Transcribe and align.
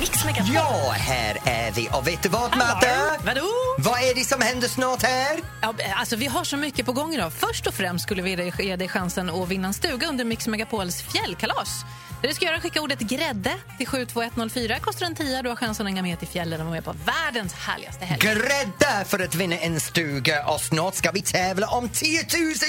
Mix 0.00 0.24
Megapol. 0.24 0.54
Ja, 0.54 0.94
här 0.96 1.38
är 1.44 1.72
vi. 1.72 1.88
Och 1.92 2.08
vet 2.08 2.22
du 2.22 2.28
vad, 2.28 2.56
Madde? 2.56 3.18
Vadå? 3.24 3.48
Vad 3.78 4.02
är 4.02 4.14
det 4.14 4.24
som 4.24 4.40
händer 4.40 4.68
snart 4.68 5.02
här? 5.02 5.40
Ja, 5.62 5.74
alltså, 5.96 6.16
vi 6.16 6.26
har 6.26 6.44
så 6.44 6.56
mycket 6.56 6.86
på 6.86 6.92
gång 6.92 7.14
idag. 7.14 7.32
Först 7.32 7.66
och 7.66 7.74
främst 7.74 8.02
skulle 8.02 8.22
vi 8.22 8.52
ge 8.58 8.76
dig 8.76 8.88
chansen 8.88 9.30
att 9.30 9.48
vinna 9.48 9.68
en 9.68 9.74
stuga 9.74 10.08
under 10.08 10.24
Mix 10.24 10.46
Megapols 10.46 11.02
fjällkalas. 11.02 11.84
Det 12.24 12.28
du 12.28 12.34
ska 12.34 12.44
göra 12.44 12.56
är 12.56 12.60
skicka 12.60 12.80
ordet 12.80 12.98
grädde 12.98 13.54
till 13.78 13.86
72104. 13.86 14.78
Kostar 14.78 15.06
en 15.06 15.14
tia. 15.14 15.42
Du 15.42 15.48
har 15.48 15.56
chansen 15.56 15.86
att 15.86 15.92
hänga 15.92 16.02
med 16.02 16.18
till 16.18 16.28
fjällen 16.28 16.60
och 16.60 16.66
vara 16.66 16.74
med 16.74 16.84
på 16.84 16.94
världens 17.06 17.52
härligaste 17.52 18.04
helg. 18.04 18.20
Grädde 18.20 19.04
för 19.06 19.18
att 19.24 19.34
vinna 19.34 19.56
en 19.56 19.80
stuga 19.80 20.46
och 20.46 20.60
snart 20.60 20.94
ska 20.94 21.10
vi 21.10 21.22
tävla 21.22 21.68
om 21.68 21.88
10 21.88 22.20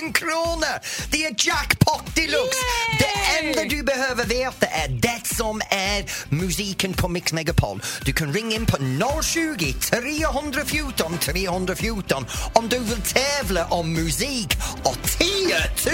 000 0.03 0.13
kronor! 0.13 1.09
Det 1.11 1.25
är 1.25 1.35
jackpot 1.47 2.15
deluxe! 2.15 2.65
Yay! 2.99 2.99
Det 2.99 3.47
enda 3.47 3.75
du 3.75 3.83
behöver 3.83 4.25
veta 4.25 4.65
är 4.65 4.87
det 4.87 5.35
som 5.35 5.61
är 5.69 6.05
musiken 6.29 6.93
på 6.93 7.07
Mix 7.15 7.33
Megapol. 7.33 7.81
Du 8.05 8.13
kan 8.13 8.33
ringa 8.33 8.55
in 8.55 8.65
på 8.65 8.77
020 9.23 9.73
314 9.73 11.17
314 11.17 12.25
om 12.53 12.69
du 12.69 12.79
vill 12.79 13.01
tävla 13.01 13.65
om 13.65 13.93
musik 13.93 14.57
och 14.83 14.97
10 15.03 15.27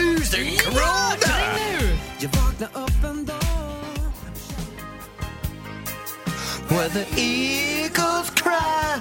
000 0.02 0.22
kronor! 0.58 1.62
Where 6.68 6.90
the 6.90 7.06
eagles 7.18 8.30
cry 8.30 9.00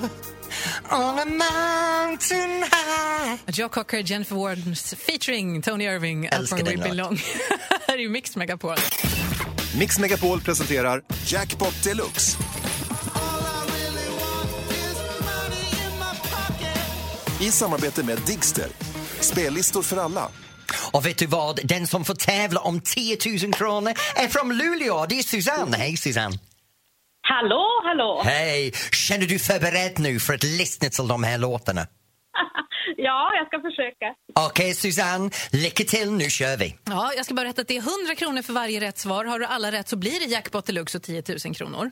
on 0.90 1.18
a 1.18 1.26
mountain 1.26 2.62
high 2.62 3.38
Joe 3.52 3.68
Cocker, 3.68 4.02
Jennifer 4.02 4.34
Wardens 4.34 4.94
featuring 4.94 5.62
Tony 5.62 5.84
Irving, 5.84 6.26
Up 6.26 6.32
Älskar 6.32 6.64
Where 6.64 6.76
We. 6.76 6.88
Belong. 6.88 7.16
Här 7.86 7.94
är 7.94 7.98
ju 7.98 8.08
Mix 8.08 8.36
Megapol. 8.36 8.76
Mix 9.78 9.98
Megapol 9.98 10.40
presenterar 10.40 11.02
Jackpot 11.26 11.84
Deluxe. 11.84 12.38
I 17.40 17.50
samarbete 17.50 18.02
med 18.02 18.18
Digster. 18.26 18.66
Spellistor 19.20 19.82
för 19.82 19.96
alla. 19.96 20.28
Och 20.92 21.06
vet 21.06 21.18
du 21.18 21.26
vad? 21.26 21.60
Den 21.64 21.86
som 21.86 22.04
får 22.04 22.14
tävla 22.14 22.60
om 22.60 22.80
10 22.80 23.16
000 23.44 23.54
kronor 23.54 23.92
är 24.16 24.28
från 24.28 24.56
Luleå. 24.56 25.06
Det 25.08 25.18
är 25.18 25.22
Susanne. 25.22 25.76
Hej 25.76 25.96
Susanne. 25.96 26.38
Hallå, 27.22 27.66
hallå! 27.84 28.22
Hej! 28.24 28.72
Känner 28.92 29.26
du 29.26 29.38
förberedd 29.38 29.98
nu 29.98 30.20
för 30.20 30.34
att 30.34 30.42
lyssna 30.42 30.88
till 30.88 31.08
de 31.08 31.22
här 31.24 31.38
låtarna? 31.38 31.86
Ja, 33.20 33.30
jag 33.34 33.46
ska 33.46 33.60
försöka. 33.60 34.14
Okej 34.48 34.74
Susanne, 34.74 35.30
lycka 35.52 35.84
till. 35.84 36.10
Nu 36.12 36.30
kör 36.30 36.56
vi. 36.56 36.76
Ja, 36.84 37.12
jag 37.16 37.24
ska 37.24 37.34
bara 37.34 37.48
rätta 37.48 37.60
att 37.62 37.68
det 37.68 37.76
är 37.76 37.80
100 38.00 38.14
kronor 38.14 38.42
för 38.42 38.52
varje 38.52 38.80
rätt 38.80 38.98
svar. 38.98 39.24
Har 39.24 39.38
du 39.38 39.44
alla 39.46 39.72
rätt 39.72 39.88
så 39.88 39.96
blir 39.96 40.20
det 40.20 40.26
jackpot 40.26 40.66
deluxe 40.66 40.98
och 40.98 41.02
10 41.02 41.22
000 41.44 41.54
kronor. 41.54 41.90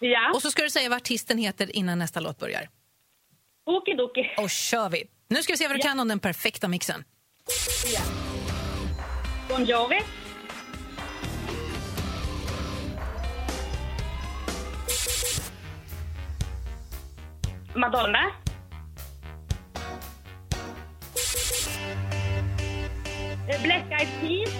Ja, 0.00 0.30
Och 0.34 0.42
så 0.42 0.50
ska 0.50 0.62
du 0.62 0.70
säga 0.70 0.88
vad 0.88 0.96
artisten 0.96 1.38
heter 1.38 1.76
innan 1.76 1.98
nästa 1.98 2.20
låt 2.20 2.38
börjar. 2.38 2.68
okidoki. 3.66 4.34
Och 4.38 4.50
kör 4.50 4.88
vi! 4.88 5.04
Nu 5.28 5.42
ska 5.42 5.52
vi 5.52 5.56
se 5.56 5.68
vad 5.68 5.76
du 5.76 5.80
kan 5.82 6.00
om 6.00 6.08
den 6.08 6.20
perfekta 6.20 6.68
mixen. 6.68 7.04
Bon 9.48 9.64
Jovi. 9.64 10.00
Madonna. 17.74 18.32
Black 23.46 23.86
Eyed 23.92 24.08
Peas. 24.20 24.50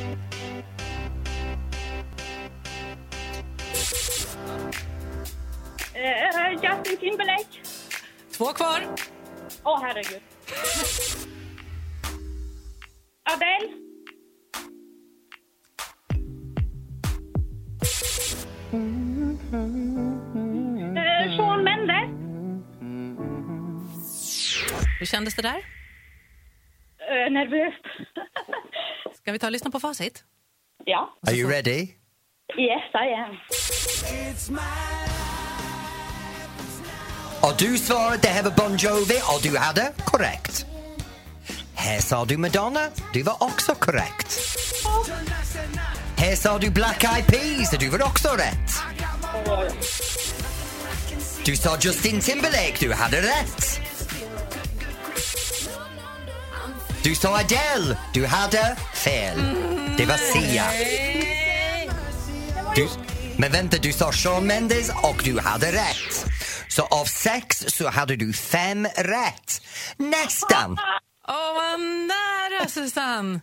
Eh, 5.94 6.52
Justin 6.62 6.96
Timberlake. 6.96 7.60
Två 8.36 8.44
kvar. 8.44 8.80
Åh, 9.64 9.82
herregud. 9.82 10.20
Adele. 13.24 13.72
Eh, 20.96 21.36
Shawn 21.36 21.64
Mendes. 21.64 22.10
Hur 24.98 25.06
kändes 25.06 25.34
det 25.34 25.42
där? 25.42 25.56
Eh, 27.08 27.30
nervöst. 27.32 27.84
Ska 29.26 29.32
vi 29.32 29.38
ta 29.38 29.46
och 29.46 29.52
lyssna 29.52 29.70
på 29.70 29.80
facit? 29.80 30.24
ja. 30.84 31.18
Are 31.26 31.34
you 31.36 31.50
ready? 31.50 31.80
Yes, 32.58 32.84
I 32.94 33.14
am. 33.24 33.36
Och 37.40 37.54
du 37.58 37.78
svarade 37.78 38.18
det 38.22 38.28
här 38.28 38.42
var 38.42 38.50
Bon 38.50 38.76
Jovi 38.76 39.20
och 39.34 39.40
du 39.42 39.58
hade 39.58 39.92
korrekt. 40.04 40.66
Här 41.74 42.00
sa 42.00 42.24
du 42.24 42.36
Madonna, 42.36 42.88
du 43.12 43.22
var 43.22 43.42
också 43.42 43.74
korrekt. 43.74 44.40
Här 46.16 46.34
sa 46.36 46.58
du 46.58 46.70
Black 46.70 47.04
Eyed 47.04 47.26
Peas 47.26 47.72
och 47.72 47.78
du 47.80 47.88
var 47.88 48.02
också 48.02 48.28
rätt. 48.28 48.70
Du 51.44 51.56
sa 51.56 51.76
Justin 51.80 52.20
Timberlake, 52.20 52.76
du 52.80 52.92
hade 52.92 53.16
rätt. 53.16 53.85
Du 57.06 57.14
sa 57.14 57.28
Adele, 57.38 57.96
du 58.14 58.26
hade 58.26 58.76
fel. 58.94 59.38
Det 59.96 60.06
var 60.06 60.16
Sia. 60.16 60.64
Du, 62.74 62.88
men 63.38 63.52
vänta, 63.52 63.76
du 63.76 63.92
sa 63.92 64.12
Shawn 64.12 64.46
Mendes 64.46 64.90
och 65.02 65.22
du 65.24 65.40
hade 65.40 65.72
rätt. 65.72 66.26
Så 66.68 66.82
av 66.82 67.04
sex 67.04 67.64
så 67.68 67.88
hade 67.88 68.16
du 68.16 68.32
fem 68.32 68.86
rätt. 68.96 69.62
Nästan! 69.96 70.78
Åh, 71.28 71.54
vad 71.54 71.80
nära, 71.80 72.68
Susanne! 72.68 73.40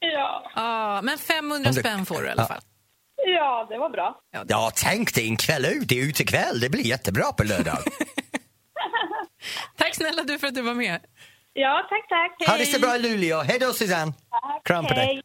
Ja. 0.00 0.52
Ja, 0.54 1.00
men 1.02 1.18
500 1.18 1.68
Om 1.68 1.74
du- 1.74 1.80
spänn 1.80 2.06
får 2.06 2.22
du 2.22 2.28
i 2.28 2.30
alla 2.30 2.46
fall. 2.46 2.60
ja, 3.26 3.66
det 3.70 3.78
var 3.78 3.90
bra. 3.90 4.20
Ja, 4.48 4.72
tänk 4.74 5.14
dig 5.14 5.28
en 5.28 5.36
kväll 5.36 5.64
ut. 5.64 5.88
Det 5.88 6.00
är 6.00 6.04
utekväll. 6.04 6.60
Det 6.60 6.68
blir 6.70 6.86
jättebra 6.86 7.32
på 7.32 7.44
lördag. 7.44 7.78
Tack 9.76 9.94
snälla 9.94 10.22
du 10.22 10.38
för 10.38 10.46
att 10.46 10.54
du 10.54 10.62
var 10.62 10.74
med. 10.74 11.00
Ja, 11.54 11.86
tack, 11.88 12.08
tack. 12.08 12.48
Ha 12.48 12.56
det 12.58 12.66
så 12.66 12.80
bra 12.80 12.96
i 12.96 12.98
Luleå. 12.98 13.42
Hej 13.42 13.58
då, 13.58 13.72
Susanne. 13.72 14.12
Kram 14.64 14.86
på 14.86 14.94
dig. 14.94 15.06
Hej. 15.06 15.22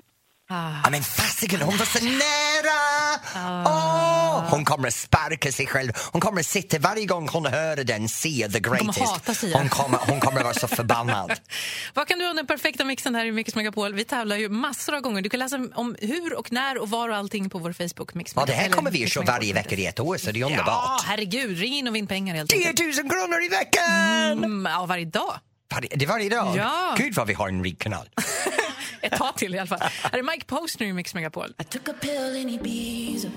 Ja, 0.83 0.89
men 0.91 1.03
fasiken, 1.03 1.61
hon 1.61 1.77
var 1.77 1.85
så 1.85 2.03
nära! 2.05 3.63
Åh, 3.65 4.43
hon 4.49 4.65
kommer 4.65 4.88
att 4.88 4.93
sparka 4.93 5.51
sig 5.51 5.67
själv. 5.67 5.91
Hon 6.11 6.21
kommer 6.21 6.39
att 6.39 6.45
sitta 6.45 6.79
varje 6.79 7.05
gång 7.05 7.29
hon 7.29 7.45
hör 7.45 7.75
den 7.75 8.09
Sia 8.09 8.49
the 8.49 8.59
kommer 8.61 8.77
greatest. 8.83 8.99
hata 9.11 9.33
Sia. 9.33 9.57
Hon 9.57 9.69
kommer, 9.69 9.97
hon 9.97 10.19
kommer 10.19 10.38
att 10.38 10.43
vara 10.43 10.53
så 10.53 10.67
förbannad. 10.67 11.31
Vad 11.93 12.07
kan 12.07 12.19
du 12.19 12.29
om 12.29 12.35
den 12.35 12.47
perfekta 12.47 12.83
mixen 12.83 13.15
här 13.15 13.25
i 13.25 13.31
Mix 13.31 13.55
Megapol? 13.55 13.94
Vi 13.94 14.03
tävlar 14.05 14.35
ju 14.35 14.49
massor 14.49 14.95
av 14.95 15.01
gånger. 15.01 15.21
Du 15.21 15.29
kan 15.29 15.39
läsa 15.39 15.59
om 15.75 15.95
hur 16.01 16.33
och 16.39 16.51
när 16.51 16.77
och 16.77 16.89
var 16.89 17.09
och 17.09 17.15
allting 17.15 17.49
på 17.49 17.59
vår 17.59 17.73
Facebook. 17.73 18.13
Mix 18.13 18.33
Ja, 18.35 18.45
det 18.45 18.53
här 18.53 18.69
kommer 18.69 18.91
vi 18.91 19.03
att 19.03 19.11
köra 19.11 19.25
varje 19.25 19.53
vecka 19.53 19.75
i 19.75 19.85
ett 19.85 19.99
år, 19.99 20.17
så 20.17 20.31
det 20.31 20.39
är 20.39 20.41
Ja, 20.41 20.47
underbart. 20.47 21.01
herregud. 21.05 21.57
Ring 21.59 21.73
in 21.73 21.88
och 21.88 21.95
vinn 21.95 22.07
pengar 22.07 22.35
helt 22.35 22.49
10 22.49 22.67
enkelt. 22.67 22.97
000 22.97 23.09
kronor 23.09 23.44
i 23.44 23.49
veckan! 23.49 24.44
Mm, 24.44 24.65
ja, 24.71 24.85
varje 24.85 25.05
dag. 25.05 25.33
Det 25.69 26.03
är 26.03 26.07
varje 26.07 26.29
dag? 26.29 26.57
Ja. 26.57 26.95
Gud 26.97 27.13
vad 27.13 27.28
vi 27.28 27.33
har 27.33 27.50
en 27.50 27.63
rik 27.63 27.79
kanal. 27.79 28.09
Ett 29.01 29.11
tag 29.17 29.35
till 29.35 29.55
i 29.55 29.59
alla 29.59 29.67
fall. 29.67 29.79
Här 30.03 30.19
är 30.19 30.23
Mike 30.23 30.45
Postner 30.45 30.88
i 30.88 30.94
Mix 30.94 31.13
Megapol. 31.13 31.53
I 31.59 31.63
took 31.63 31.89
a 31.89 31.94
pill 32.01 32.35
in 32.35 32.50
Ibiza 32.50 33.29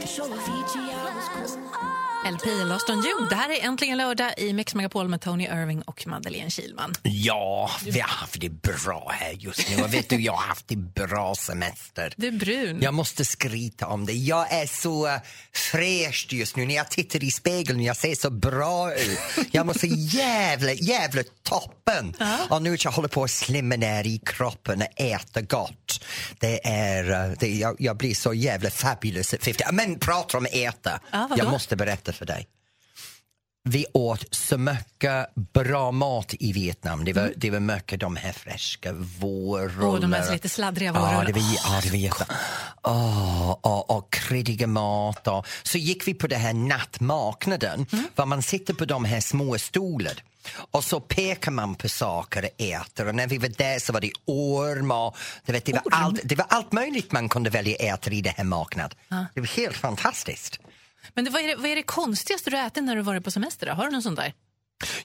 to 0.00 0.06
show 0.06 0.32
Avicii 0.32 0.80
I 0.80 1.14
was 1.14 1.28
cool. 1.34 1.87
LP 2.32 2.46
Lost 2.64 2.90
on 2.90 3.04
You. 3.04 3.28
Det 3.28 3.34
här 3.34 3.50
är 3.50 3.64
Äntligen 3.64 3.98
lördag 3.98 4.34
i 4.36 4.52
Mix 4.52 4.74
Megapol 4.74 5.08
med 5.08 5.20
Tony 5.20 5.44
Irving 5.44 5.82
och 5.82 6.06
Madeleine 6.06 6.50
Kilman. 6.50 6.94
Ja, 7.02 7.70
vi 7.84 8.00
har 8.00 8.08
haft 8.08 8.40
det 8.40 8.48
bra 8.48 9.12
här 9.14 9.32
just 9.32 9.70
nu. 9.70 9.82
Och 9.82 9.94
vet 9.94 10.08
du, 10.08 10.20
jag 10.20 10.32
har 10.32 10.42
haft 10.42 10.68
det 10.68 10.76
bra 10.76 11.34
semester. 11.34 12.14
Du 12.16 12.26
är 12.26 12.32
brun. 12.32 12.78
Jag 12.80 12.94
måste 12.94 13.24
skryta 13.24 13.86
om 13.86 14.06
det. 14.06 14.12
Jag 14.12 14.52
är 14.52 14.66
så 14.66 15.06
uh, 15.06 15.12
fräsch 15.52 16.26
just 16.30 16.56
nu. 16.56 16.66
När 16.66 16.74
jag 16.74 16.90
tittar 16.90 17.24
i 17.24 17.30
spegeln 17.30 17.80
jag 17.82 17.96
ser 17.96 18.14
så 18.14 18.30
bra 18.30 18.94
ut. 18.94 19.18
Jag 19.50 19.80
så 19.80 19.86
jävla, 19.86 20.72
jävla 20.72 21.22
toppen. 21.42 22.14
Och 22.50 22.62
nu 22.62 22.76
jag 22.80 22.90
håller 22.90 23.08
på 23.08 23.24
att 23.24 23.30
slimma 23.30 23.76
ner 23.76 24.06
i 24.06 24.18
kroppen 24.18 24.82
och 24.82 25.00
äta 25.00 25.40
gott. 25.40 26.04
Det 26.38 26.66
är, 26.66 27.30
uh, 27.30 27.36
det, 27.38 27.48
jag, 27.48 27.76
jag 27.78 27.96
blir 27.96 28.14
så 28.14 28.34
jävla 28.34 28.70
fabulous 28.70 29.34
at 29.34 29.44
50. 29.44 29.64
Men 29.72 29.98
pratar 29.98 30.38
om 30.38 30.46
äta. 30.52 31.00
Ja, 31.12 31.28
jag 31.36 31.50
måste 31.50 31.76
berätta 31.76 32.12
för 32.18 32.26
dig. 32.26 32.46
Vi 33.70 33.86
åt 33.94 34.34
så 34.34 34.58
mycket 34.58 35.34
bra 35.34 35.92
mat 35.92 36.34
i 36.40 36.52
Vietnam. 36.52 37.04
Det 37.04 37.12
var, 37.12 37.32
det 37.36 37.50
var 37.50 37.60
mycket 37.60 38.00
de 38.00 38.16
här 38.16 38.32
färska 38.32 38.92
vårrullarna. 38.92 39.88
Åh, 39.92 40.00
de 40.00 40.12
här 40.12 40.32
lite 40.32 40.48
sladdriga 40.48 40.92
Ja, 40.94 41.00
vårrullar. 41.00 41.24
det 41.24 41.32
var, 41.32 41.40
ja, 41.74 41.80
det 41.82 41.90
var 41.90 41.96
jätte... 41.96 42.26
Åh, 42.82 43.50
och, 43.50 43.90
och 43.90 44.12
kryddiga 44.12 44.66
mat. 44.66 45.28
Och, 45.28 45.46
så 45.62 45.78
gick 45.78 46.08
vi 46.08 46.14
på 46.14 46.26
den 46.26 46.40
här 46.40 46.52
nattmarknaden, 46.52 47.86
Mm. 47.92 48.28
man 48.28 48.42
sitter 48.42 48.74
på 48.74 48.84
de 48.84 49.04
här 49.04 49.20
små 49.20 49.58
stolar. 49.58 50.22
Och 50.70 50.84
så 50.84 51.00
pekar 51.00 51.50
man 51.50 51.74
på 51.74 51.88
saker 51.88 52.42
och 52.44 52.62
äter 52.64 53.08
och 53.08 53.14
när 53.14 53.26
vi 53.26 53.38
var 53.38 53.48
där 53.48 53.78
så 53.78 53.92
var 53.92 54.00
det 54.00 54.12
orm 54.24 54.90
och 54.90 55.16
du 55.46 55.52
vet, 55.52 55.64
det, 55.64 55.72
var 55.72 55.82
allt, 55.90 56.20
det 56.24 56.34
var 56.36 56.46
allt 56.48 56.72
möjligt 56.72 57.12
man 57.12 57.28
kunde 57.28 57.50
välja 57.50 57.76
äta 57.76 58.10
i 58.10 58.20
det 58.20 58.30
här 58.36 58.44
marknad. 58.44 58.94
Det 59.34 59.40
var 59.40 59.46
helt 59.56 59.76
fantastiskt. 59.76 60.60
Men 61.14 61.24
det, 61.24 61.30
vad, 61.30 61.42
är 61.42 61.48
det, 61.48 61.56
vad 61.56 61.66
är 61.66 61.76
det 61.76 61.82
konstigaste 61.82 62.50
du 62.50 62.56
har 62.56 62.66
ätit 62.66 62.84
när 62.84 62.96
du 62.96 63.02
varit 63.02 63.24
på 63.24 63.30
semester? 63.30 63.66
Då? 63.66 63.72
Har 63.72 63.84
du 63.84 63.90
någon 63.92 64.02
sån 64.02 64.14
där? 64.14 64.34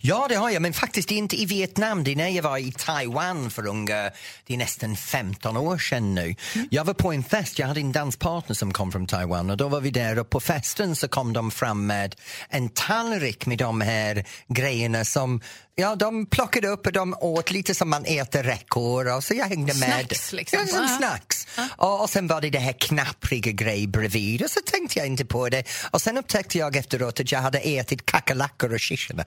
Ja, 0.06 0.26
det 0.30 0.36
har 0.36 0.50
jag, 0.50 0.62
men 0.62 0.74
faktiskt 0.74 1.12
inte 1.12 1.36
i 1.42 1.46
Vietnam. 1.46 2.04
Det 2.04 2.12
är 2.12 2.16
när 2.16 2.30
jag 2.30 2.44
var 2.44 2.58
i 2.58 2.72
Taiwan 2.72 3.50
för 3.52 3.68
ungefär, 3.68 4.12
det 4.48 4.54
är 4.54 4.58
nästan 4.58 4.96
15 4.96 5.58
år 5.58 5.78
sedan 5.78 6.16
nu. 6.16 6.36
Jag 6.72 6.86
var 6.86 6.94
på 6.94 7.12
en 7.14 7.24
fest, 7.24 7.60
jag 7.60 7.68
hade 7.68 7.80
en 7.80 7.92
danspartner 7.92 8.56
som 8.56 8.74
kom 8.74 8.92
från 8.92 9.08
Taiwan 9.08 9.50
och 9.50 9.58
då 9.58 9.68
var 9.68 9.82
vi 9.82 9.90
där 9.90 10.20
och 10.20 10.30
på 10.30 10.40
festen 10.40 10.96
så 10.96 11.08
kom 11.08 11.34
de 11.34 11.52
fram 11.52 11.86
med 11.88 12.16
en 12.50 12.70
tallrik 12.70 13.46
med 13.46 13.58
de 13.58 13.82
här 13.82 14.26
grejerna 14.48 15.06
som 15.06 15.42
Ja, 15.76 15.96
de 15.96 16.26
plockade 16.26 16.68
upp 16.68 16.86
och 16.86 16.92
de 16.94 17.14
åt 17.22 17.52
lite 17.52 17.76
som 17.76 17.90
man 17.90 18.06
äter 18.06 18.44
räkor 18.44 19.16
och 19.16 19.24
så 19.24 19.34
jag 19.34 19.46
hängde 19.46 19.74
med. 19.74 19.90
Snacks, 20.08 20.34
liksom. 20.34 20.60
Ja, 20.60 20.68
som 20.68 20.82
Ja. 20.92 20.98
snacks. 20.98 21.48
Och, 21.78 22.02
och 22.02 22.10
sen 22.10 22.28
var 22.28 22.42
det 22.42 22.50
det 22.50 22.60
här 22.60 22.74
knappriga 22.80 23.52
grej 23.52 23.88
bredvid 23.88 24.42
och 24.44 24.50
så 24.50 24.60
tänkte 24.66 25.00
jag 25.00 25.08
inte 25.08 25.26
på 25.26 25.50
det. 25.50 25.64
Och 25.92 26.02
sen 26.02 26.18
upptäckte 26.18 26.58
jag 26.58 26.76
efteråt 26.76 27.20
att 27.20 27.32
jag 27.32 27.40
hade 27.40 27.60
ätit 27.60 28.06
kackerlackor 28.06 28.74
och 28.74 28.82
shishima. 28.82 29.24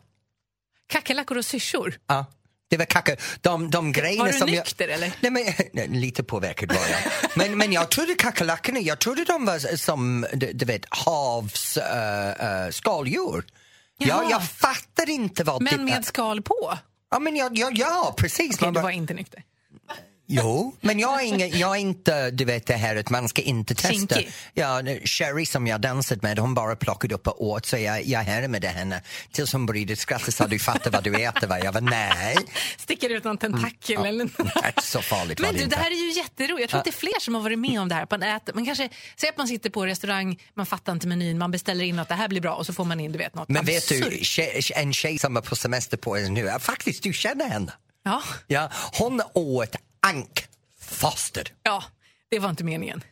Kackerlackor 0.87 1.39
och 1.39 1.45
syrsor? 1.45 1.99
Ja, 2.07 2.27
det 2.69 2.77
var 2.77 2.85
kacka. 2.85 3.17
De, 3.41 3.71
de 3.71 3.93
grejerna 3.93 4.25
Var 4.25 4.33
du 4.33 4.39
som 4.39 4.51
nykter, 4.51 4.89
eller? 4.89 5.13
Nej, 5.21 5.31
men, 5.31 5.45
nej, 5.73 5.89
lite 5.89 6.23
påverkad 6.23 6.69
var 6.69 6.77
jag. 6.77 6.99
Men, 7.35 7.59
men 7.59 7.73
jag 7.73 7.91
trodde 7.91 8.15
kackerlackorna, 8.15 8.81
jag 8.81 8.99
trodde 8.99 9.25
de 9.25 9.45
var 9.45 9.77
som 9.77 10.27
du, 10.33 10.53
du 10.53 10.65
vet, 10.65 10.85
havs 10.89 11.77
uh, 11.77 11.83
uh, 11.85 12.71
skaldjur. 12.71 13.45
Jag, 13.99 14.31
jag 14.31 14.49
fattar 14.49 15.11
inte 15.11 15.45
vad 15.45 15.63
Men 15.63 15.79
det 15.79 15.85
med 15.85 16.05
skal 16.05 16.43
på? 16.43 16.79
Ja, 17.11 17.19
men 17.19 17.37
jag, 17.37 17.59
jag, 17.59 17.79
ja 17.79 18.15
precis. 18.17 18.61
Man 18.61 18.75
du 18.75 18.81
var 18.81 18.91
inte 18.91 19.15
nykter. 19.15 19.43
Jo, 20.29 20.77
men 20.81 20.99
jag 20.99 21.23
är, 21.23 21.27
ingen, 21.27 21.59
jag 21.59 21.71
är 21.77 21.81
inte, 21.81 22.31
du 22.31 22.45
vet 22.45 22.67
det 22.67 22.75
här 22.75 22.97
att 22.97 23.11
man 23.11 23.29
ska 23.29 23.43
inte 23.43 23.75
testa. 23.75 23.93
Kinkig. 23.93 24.31
Ja, 24.55 24.83
Sherry 25.05 25.47
som 25.47 25.67
jag 25.67 25.81
dansat 25.81 26.23
med, 26.23 26.39
hon 26.39 26.55
bara 26.55 26.77
plockade 26.77 27.15
upp 27.15 27.27
och 27.27 27.45
åt 27.45 27.67
så 27.67 27.77
jag, 27.77 28.05
jag 28.05 28.21
är 28.21 28.25
här 28.25 28.49
med 28.49 28.63
det 28.63 28.69
henne. 28.69 29.03
Tills 29.33 29.53
hon 29.53 29.67
började 29.67 29.97
skratta 29.97 30.33
sa 30.33 30.47
du 30.47 30.59
fattar 30.59 30.91
vad 30.91 31.05
du 31.05 31.15
äter 31.15 31.47
va? 31.47 31.59
Jag 31.59 31.73
var 31.73 31.81
nej. 31.81 32.37
Sticker 32.79 33.11
ut 33.11 33.25
någon 33.25 33.39
tentakel 33.39 34.05
eller 34.05 34.25
något. 34.25 34.85
Så 34.85 35.03
farligt 35.03 35.41
var 35.41 35.47
Men 35.47 35.55
det 35.55 35.59
du, 35.59 35.65
inte. 35.65 35.77
det 35.77 35.83
här 35.83 35.91
är 35.91 36.13
ju 36.13 36.13
jätteroligt. 36.13 36.61
Jag 36.61 36.71
tror 36.71 36.79
att 36.79 36.85
det 36.85 36.91
är 36.91 36.93
fler 36.93 37.21
som 37.21 37.35
har 37.35 37.43
varit 37.43 37.59
med 37.59 37.81
om 37.81 37.89
det 37.89 37.95
här. 37.95 38.07
Man, 38.11 38.23
äter, 38.23 38.55
man 38.55 38.67
kanske, 38.67 38.89
säg 39.17 39.29
att 39.29 39.37
man 39.39 39.49
sitter 39.49 39.71
på 39.71 39.87
restaurang, 39.87 40.43
man 40.55 40.67
fattar 40.67 40.93
inte 40.93 41.07
menyn, 41.07 41.39
man 41.39 41.51
beställer 41.51 41.85
in 41.85 41.99
att 41.99 42.09
det 42.09 42.15
här 42.15 42.29
blir 42.29 42.41
bra 42.41 42.55
och 42.55 42.67
så 42.67 42.73
får 42.73 42.85
man 42.85 43.01
in 43.01 43.13
du 43.13 43.19
vet, 43.19 43.35
något 43.35 43.49
Men 43.49 43.65
vet 43.65 43.89
du, 43.89 44.21
en 44.75 44.93
tjej 44.93 45.19
som 45.19 45.37
är 45.37 45.41
på 45.41 45.57
semester 45.57 45.97
på 45.97 46.11
oss 46.11 46.29
nu, 46.29 46.51
faktiskt 46.61 47.03
du 47.03 47.13
känner 47.13 47.49
henne. 47.49 47.73
Ja, 48.05 48.23
Ja, 48.47 48.71
hon 48.99 49.23
åt 49.35 49.77
ankfoster. 50.07 51.49
ja, 51.63 51.85
det 52.31 52.39
var 52.39 52.51
inte 52.51 52.65
meningen. 52.65 53.05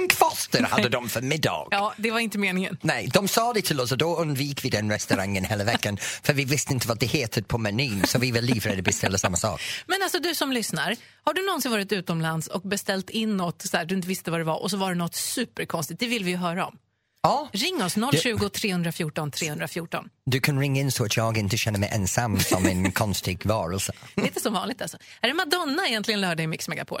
Ankfoster 0.00 0.62
hade 0.62 0.88
de 0.88 1.08
för 1.08 1.20
middag. 1.32 1.66
Ja, 1.70 1.94
det 1.96 2.10
var 2.10 2.20
inte 2.20 2.38
meningen. 2.38 2.78
Nej, 2.82 3.08
de 3.12 3.28
sa 3.28 3.52
det 3.52 3.62
till 3.62 3.80
oss 3.80 3.92
och 3.92 3.98
då 3.98 4.16
undvik 4.16 4.64
vi 4.64 4.70
den 4.70 4.90
restaurangen 4.90 5.44
hela 5.44 5.64
veckan 5.64 5.96
för 6.22 6.32
vi 6.32 6.44
visste 6.44 6.72
inte 6.72 6.88
vad 6.88 6.98
det 6.98 7.06
heter 7.06 7.42
på 7.42 7.58
menyn 7.58 8.04
så 8.06 8.18
vi 8.18 8.30
var 8.30 8.40
livrädda 8.40 8.78
att 8.78 8.84
beställa 8.84 9.18
samma 9.18 9.36
sak. 9.36 9.60
Men 9.86 10.02
alltså 10.02 10.18
du 10.18 10.34
som 10.34 10.52
lyssnar, 10.52 10.96
har 11.24 11.34
du 11.34 11.46
någonsin 11.46 11.70
varit 11.70 11.92
utomlands 11.92 12.46
och 12.46 12.62
beställt 12.62 13.10
in 13.10 13.36
något 13.36 13.62
så 13.62 13.76
här, 13.76 13.84
du 13.84 13.94
inte 13.94 14.08
visste 14.08 14.30
vad 14.30 14.40
det 14.40 14.44
var 14.44 14.62
och 14.62 14.70
så 14.70 14.76
var 14.76 14.88
det 14.88 14.94
något 14.96 15.14
superkonstigt? 15.14 16.00
Det 16.00 16.06
vill 16.06 16.24
vi 16.24 16.30
ju 16.30 16.36
höra 16.36 16.66
om. 16.66 16.76
Ja, 17.22 17.48
Ring 17.52 17.82
oss 17.82 17.94
020 18.22 18.48
314 18.48 19.30
314. 19.30 20.08
du 20.26 20.40
kan 20.40 20.58
ringa 20.60 20.80
in 20.80 20.92
så 20.92 21.04
att 21.04 21.16
jag 21.16 21.38
inte 21.38 21.56
känner 21.56 21.78
mig 21.78 21.88
ensam 21.92 22.40
som 22.40 22.66
en 22.66 22.92
konstig 23.02 23.46
varelse. 23.46 23.92
Lite 24.16 24.40
som 24.40 24.52
vanligt 24.52 24.82
alltså. 24.82 24.96
Är 25.20 25.28
det 25.28 25.34
Madonna 25.34 25.88
egentligen 25.88 26.20
lördag 26.20 26.44
i 26.44 26.46
Mix 26.46 26.68
Megapol? 26.68 27.00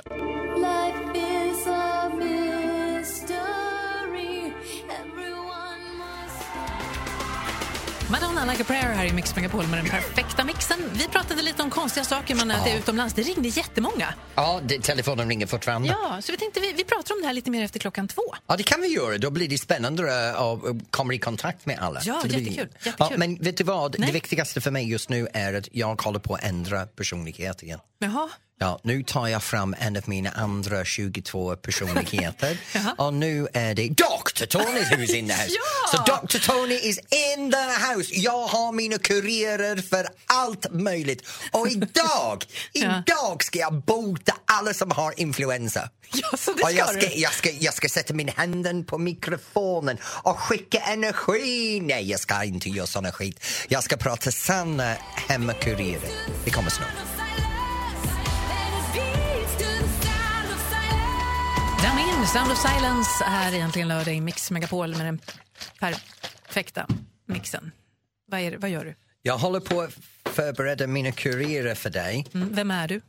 Madonna 8.40 8.52
Like 8.52 8.62
a 8.62 8.66
prayer 8.66 8.94
här 8.94 9.04
i 9.04 9.12
Mix 9.12 9.36
Megapol 9.36 9.66
med 9.66 9.78
den 9.78 9.86
perfekta 9.90 10.44
mixen. 10.44 10.78
Vi 10.92 11.08
pratade 11.08 11.42
lite 11.42 11.62
om 11.62 11.70
konstiga 11.70 12.04
saker 12.04 12.34
man 12.34 12.50
äter 12.50 12.78
utomlands. 12.78 13.14
Det 13.14 13.22
ringde 13.22 13.48
jättemånga. 13.48 14.14
Ja, 14.34 14.60
det, 14.64 14.78
telefonen 14.82 15.28
ringer 15.28 15.46
fortfarande. 15.46 15.88
Ja, 15.88 16.18
så 16.22 16.32
vi 16.32 16.38
tänkte 16.38 16.60
vi, 16.60 16.72
vi 16.72 16.84
pratar 16.84 17.14
om 17.14 17.20
det 17.20 17.26
här 17.26 17.34
lite 17.34 17.50
mer 17.50 17.64
efter 17.64 17.80
klockan 17.80 18.08
två. 18.08 18.22
Ja, 18.46 18.56
det 18.56 18.62
kan 18.62 18.80
vi 18.80 18.88
göra. 18.88 19.18
Då 19.18 19.30
blir 19.30 19.48
det 19.48 19.58
spännande 19.58 20.32
och 20.32 20.68
uh, 20.68 20.76
kommer 20.90 21.14
i 21.14 21.18
kontakt 21.18 21.66
med 21.66 21.78
alla. 21.78 22.00
Ja, 22.04 22.20
Så 22.22 22.26
det 22.26 22.34
blir- 22.34 22.40
jättekul, 22.40 22.68
jättekul. 22.74 22.94
Ja, 23.10 23.10
men 23.16 23.36
vet 23.36 23.56
du 23.56 23.64
vad? 23.64 23.98
Nej. 23.98 24.06
Det 24.06 24.12
viktigaste 24.12 24.60
för 24.60 24.70
mig 24.70 24.90
just 24.90 25.08
nu 25.08 25.28
är 25.32 25.54
att 25.54 25.68
jag 25.72 26.02
håller 26.02 26.18
på 26.18 26.34
att 26.34 26.44
ändra 26.44 26.86
personlighet 26.86 27.62
igen. 27.62 27.78
Jaha. 27.98 28.28
Ja, 28.62 28.80
nu 28.82 29.02
tar 29.02 29.28
jag 29.28 29.42
fram 29.42 29.74
en 29.78 29.96
av 29.96 30.02
mina 30.06 30.30
andra 30.30 30.84
22 30.84 31.56
personligheter 31.56 32.58
och 32.98 33.14
nu 33.14 33.48
är 33.52 33.74
det 33.74 33.88
Dr. 33.88 34.46
Tony 34.46 34.80
who's 34.80 35.14
in 35.14 35.28
the 35.28 35.34
house. 35.34 35.48
Ja! 35.50 35.90
Så 35.90 36.26
Dr. 36.26 36.38
Tony 36.38 36.74
is 36.74 36.98
in 36.98 37.52
the 37.52 37.86
house. 37.92 38.10
Jag 38.14 38.46
har 38.46 38.72
mina 38.72 38.98
kurirer 38.98 39.76
för 39.76 40.06
allt 40.26 40.66
möjligt. 40.72 41.28
Och 41.52 41.68
idag, 41.68 42.44
Ja. 42.72 43.02
idag 43.06 43.44
ska 43.44 43.58
jag 43.58 43.74
bota 43.82 44.34
alla 44.44 44.74
som 44.74 44.90
har 44.90 45.20
influensa. 45.20 45.88
Ja, 46.12 46.36
så 46.38 46.52
det 46.52 46.62
och 46.62 46.68
ska 46.68 46.78
jag, 46.78 46.88
ska, 46.88 47.10
jag, 47.14 47.32
ska, 47.32 47.50
jag 47.50 47.74
ska 47.74 47.88
sätta 47.88 48.14
min 48.14 48.30
handen 48.36 48.84
på 48.84 48.98
mikrofonen 48.98 49.98
och 50.04 50.38
skicka 50.40 50.78
energi. 50.78 51.80
Nej, 51.82 52.10
jag 52.10 52.20
ska 52.20 52.44
inte 52.44 52.68
göra 52.68 52.86
såna 52.86 53.12
skit. 53.12 53.44
Jag 53.68 53.84
ska 53.84 53.96
prata 53.96 54.32
sanna 54.32 54.94
hemmakurirer. 55.28 56.10
Det 56.44 56.50
kommer 56.50 56.70
snart. 56.70 57.19
Sound 62.32 62.52
of 62.52 62.58
Silence 62.58 63.24
är 63.26 63.54
egentligen 63.54 63.88
lördag 63.88 64.14
i 64.14 64.20
Mix 64.20 64.50
Megapol 64.50 64.96
med 64.96 65.06
den 65.06 65.20
perfekta 65.78 66.86
mixen. 67.26 67.72
Vad, 68.26 68.40
är, 68.40 68.56
vad 68.56 68.70
gör 68.70 68.84
du? 68.84 68.94
Jag 69.22 69.38
håller 69.38 69.60
på 69.60 69.80
att 69.80 69.98
förbereda 70.24 70.86
mina 70.86 71.12
kurirer 71.12 71.74
för 71.74 71.90
dig. 71.90 72.26
Mm, 72.34 72.48
vem 72.52 72.70
är 72.70 72.88
du? 72.88 72.94
Uh, 72.94 73.02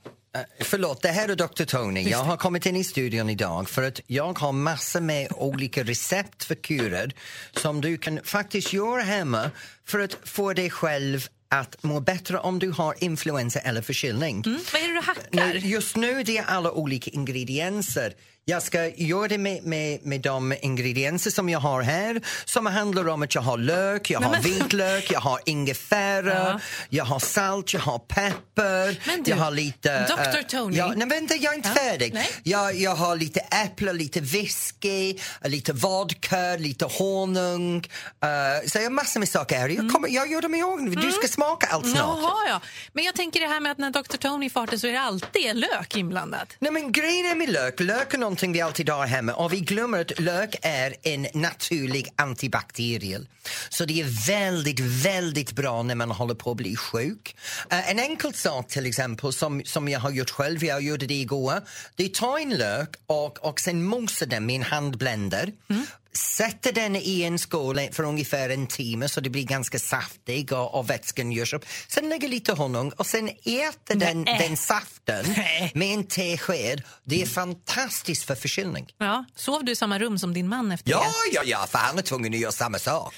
förlåt, 0.59 1.01
det 1.01 1.09
här 1.09 1.29
är 1.29 1.35
Dr. 1.35 1.63
Tony. 1.63 2.09
Jag 2.09 2.23
har 2.23 2.37
kommit 2.37 2.65
in 2.65 2.75
i 2.75 2.83
studion 2.83 3.29
idag 3.29 3.69
för 3.69 3.83
att 3.83 3.99
jag 4.07 4.39
har 4.39 4.51
massor 4.51 5.01
med 5.01 5.31
olika 5.31 5.83
recept 5.83 6.43
för 6.43 6.55
kurer 6.55 7.13
som 7.51 7.81
du 7.81 7.97
kan 7.97 8.19
faktiskt 8.23 8.73
göra 8.73 9.01
hemma 9.01 9.51
för 9.85 9.99
att 9.99 10.17
få 10.23 10.53
dig 10.53 10.69
själv 10.69 11.27
att 11.49 11.83
må 11.83 11.99
bättre 11.99 12.39
om 12.39 12.59
du 12.59 12.71
har 12.71 13.03
influensa 13.03 13.59
eller 13.59 13.81
förkylning. 13.81 14.43
Mm, 14.45 14.59
vad 14.73 14.81
är 14.81 14.87
det 14.87 14.93
du 14.93 15.01
hackar? 15.01 15.53
just 15.53 15.95
nu 15.95 16.23
det 16.23 16.37
är 16.37 16.45
alla 16.45 16.71
olika 16.71 17.11
ingredienser. 17.11 18.13
Jag 18.45 18.63
ska 18.63 18.87
göra 18.89 19.27
det 19.27 19.37
med, 19.37 19.63
med, 19.63 20.05
med 20.05 20.21
de 20.21 20.53
ingredienser 20.61 21.31
som 21.31 21.49
jag 21.49 21.59
har 21.59 21.81
här 21.81 22.21
som 22.45 22.65
handlar 22.65 23.07
om 23.09 23.21
att 23.23 23.35
jag 23.35 23.41
har 23.41 23.57
lök, 23.57 24.09
jag 24.09 24.19
har 24.19 24.39
vitlök, 24.41 25.11
jag 25.11 25.19
har 25.19 25.39
ingefära, 25.45 26.33
Ja. 26.33 26.59
jag 26.89 27.05
har 27.05 27.19
salt, 27.19 27.73
jag 27.73 27.81
har 27.81 27.99
peppar, 27.99 28.87
du, 29.23 29.31
jag 29.31 29.37
har 29.37 29.51
lite... 29.51 30.05
Dr. 30.05 30.37
eh, 30.37 30.41
Tony. 30.47 30.77
Ja, 30.77 30.93
nej, 30.95 31.07
vänta, 31.07 31.35
jag 31.35 31.51
är 31.53 31.55
inte 31.57 31.69
Ja, 31.69 31.81
färdig. 31.81 32.13
nej. 32.13 32.29
Jag, 32.43 32.75
jag 32.75 32.95
har 32.95 33.15
lite 33.15 33.39
äpple, 33.39 33.93
lite 33.93 34.19
whisky, 34.19 35.15
lite 35.43 35.73
vodka, 35.73 36.55
lite 36.59 36.85
honung. 36.85 37.75
eh, 37.77 38.67
så 38.69 38.77
jag 38.77 38.83
har 38.83 38.89
massor 38.89 39.19
med 39.19 39.29
saker 39.29 39.57
här. 39.57 39.69
Jag, 39.69 39.91
kommer, 39.91 40.09
jag 40.09 40.31
gör 40.31 40.41
dem 40.41 40.55
i 40.55 40.63
ordning. 40.63 40.95
Du 40.95 41.11
ska 41.11 41.27
smaka 41.27 41.67
allt 41.67 41.85
snart. 41.91 41.95
Mm. 42.09 42.21
Jaha, 42.23 42.49
ja. 42.49 42.61
Men 42.93 43.03
jag 43.03 43.15
tänker 43.15 43.39
det 43.39 43.47
här 43.47 43.59
med 43.59 43.71
att 43.71 43.77
när 43.77 43.89
Dr. 43.91 44.17
Tony 44.17 44.45
är 44.45 44.49
farten 44.49 44.79
så 44.79 44.87
är 44.87 44.91
det 44.91 45.01
alltid 45.01 45.55
lök 45.55 45.95
inblandat. 45.95 46.47
Nej 46.59 46.71
men 46.71 46.91
grejen 46.91 47.25
är 47.25 47.35
med 47.35 47.49
lök, 47.49 47.79
lök 47.79 48.13
är 48.13 48.17
någonting 48.31 48.53
vi 48.53 48.61
alltid 48.61 48.89
har 48.89 49.07
hemma 49.07 49.33
och 49.33 49.53
vi 49.53 49.59
glömmer 49.59 49.99
att 49.99 50.19
lök 50.19 50.55
är 50.61 50.95
en 51.03 51.27
naturlig 51.33 52.13
antibakteriell. 52.15 53.27
Så 53.69 53.85
det 53.85 54.01
är 54.01 54.27
väldigt, 54.27 54.79
väldigt 54.79 55.51
bra 55.51 55.83
när 55.83 55.95
man 55.95 56.11
håller 56.11 56.35
på 56.35 56.51
att 56.51 56.57
bli 56.57 56.75
sjuk. 56.75 57.35
Uh, 57.73 57.89
en 57.89 57.99
enkel 57.99 58.33
sak 58.33 58.67
till 58.67 58.85
exempel 58.85 59.33
som, 59.33 59.61
som 59.65 59.87
jag 59.87 59.99
har 59.99 60.11
gjort 60.11 60.29
själv, 60.29 60.63
jag 60.63 60.81
gjorde 60.81 61.05
det 61.05 61.13
igår. 61.13 61.61
Det 61.95 62.03
är 62.03 62.09
ta 62.09 62.39
en 62.39 62.49
lök 62.49 62.95
och, 63.05 63.45
och 63.45 63.59
sen 63.59 63.83
mosa 63.83 64.25
den 64.25 64.45
med 64.45 64.55
en 64.55 64.63
handblender. 64.63 65.51
Mm. 65.69 65.85
Sätter 66.13 66.71
den 66.71 66.95
i 66.95 67.21
en 67.21 67.39
skål 67.39 67.79
för 67.91 68.03
ungefär 68.03 68.49
en 68.49 68.67
timme 68.67 69.09
så 69.09 69.21
det 69.21 69.29
blir 69.29 69.43
ganska 69.43 69.79
saftig 69.79 70.51
och, 70.53 70.75
och 70.75 70.89
vätskan 70.89 71.31
görs 71.31 71.53
upp. 71.53 71.65
Sen 71.87 72.09
lägger 72.09 72.27
lite 72.27 72.53
honung 72.53 72.91
och 72.91 73.05
sen 73.07 73.29
äter 73.29 73.95
den, 73.95 74.21
Nej. 74.21 74.47
den 74.47 74.57
saften 74.57 75.25
med 75.73 75.93
en 75.93 76.03
tesked. 76.07 76.83
Det 77.03 77.21
är 77.21 77.25
fantastiskt 77.25 78.23
för 78.25 78.35
förkylning. 78.35 78.87
Ja. 78.97 79.25
Sov 79.35 79.65
du 79.65 79.71
i 79.71 79.75
samma 79.75 79.99
rum 79.99 80.17
som 80.19 80.33
din 80.33 80.47
man 80.47 80.71
efter 80.71 80.91
Ja, 80.91 80.99
det? 80.99 81.35
ja, 81.35 81.41
ja, 81.45 81.67
för 81.71 81.77
han 81.77 81.97
är 81.97 82.01
tvungen 82.01 82.33
att 82.33 82.39
göra 82.39 82.51
samma 82.51 82.79
sak. 82.79 83.13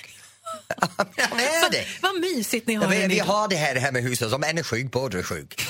Han 1.29 1.39
är 1.39 1.71
det. 1.71 1.85
Vad 2.01 2.19
mysigt 2.21 2.67
ni 2.67 2.73
har 2.73 2.93
Ja, 2.93 3.07
vi, 3.07 3.19
har 3.19 3.47
det 3.47 3.55
här 3.55 3.75
hemma 3.75 3.99
i 3.99 4.01
huset, 4.01 4.33
om 4.33 4.43
en 4.43 4.57
är 4.57 4.63
sjuk, 4.63 4.91
båda 4.91 5.19
är 5.19 5.23
sjuk. 5.23 5.61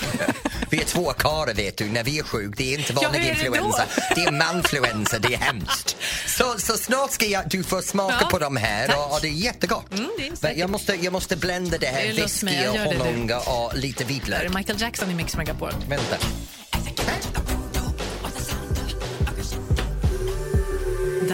Vi 0.70 0.82
är 0.82 0.86
två 0.86 1.14
karlar 1.14 1.54
vet 1.54 1.78
du, 1.78 1.86
när 1.86 2.04
vi 2.04 2.20
är 2.20 2.24
sjuk, 2.24 2.54
det 2.58 2.74
är 2.74 2.80
inte 2.80 2.94
vanlig 2.94 3.20
hur 3.20 3.30
är 3.30 3.34
det 3.34 3.40
influensa, 3.46 3.86
det 4.16 4.22
är 4.22 4.32
manfluensa, 4.32 5.20
det 5.20 5.34
är 5.34 5.38
hemskt. 5.38 5.98
Så, 6.28 6.56
så 6.58 6.78
snart 6.78 7.12
ska 7.12 7.26
jag, 7.26 7.50
du 7.50 7.64
få 7.64 7.82
smaka 7.82 8.18
Ja, 8.22 8.28
på 8.32 8.40
de 8.40 8.56
här 8.58 8.98
och, 8.98 9.14
och 9.14 9.20
det 9.22 9.28
är 9.28 9.32
jättegott. 9.32 9.92
Mm, 9.94 10.10
det 10.42 10.48
är 10.48 10.54
jag, 10.56 10.70
måste, 10.70 10.96
jag 11.02 11.14
måste 11.14 11.36
blända 11.36 11.78
det 11.78 11.88
här 11.88 12.14
whisky 12.14 12.48
och 12.68 12.76
gör 12.76 12.84
det 12.86 12.90
nu. 12.90 12.98
honung 12.98 13.32
och 13.46 13.78
lite 13.78 14.04
vitlök. 14.04 14.54
Michael 14.56 14.82
Jackson 14.82 15.12
i 15.12 15.14
Mix 15.16 15.38
Megapol. 15.38 15.72
Vänta. 15.90 16.18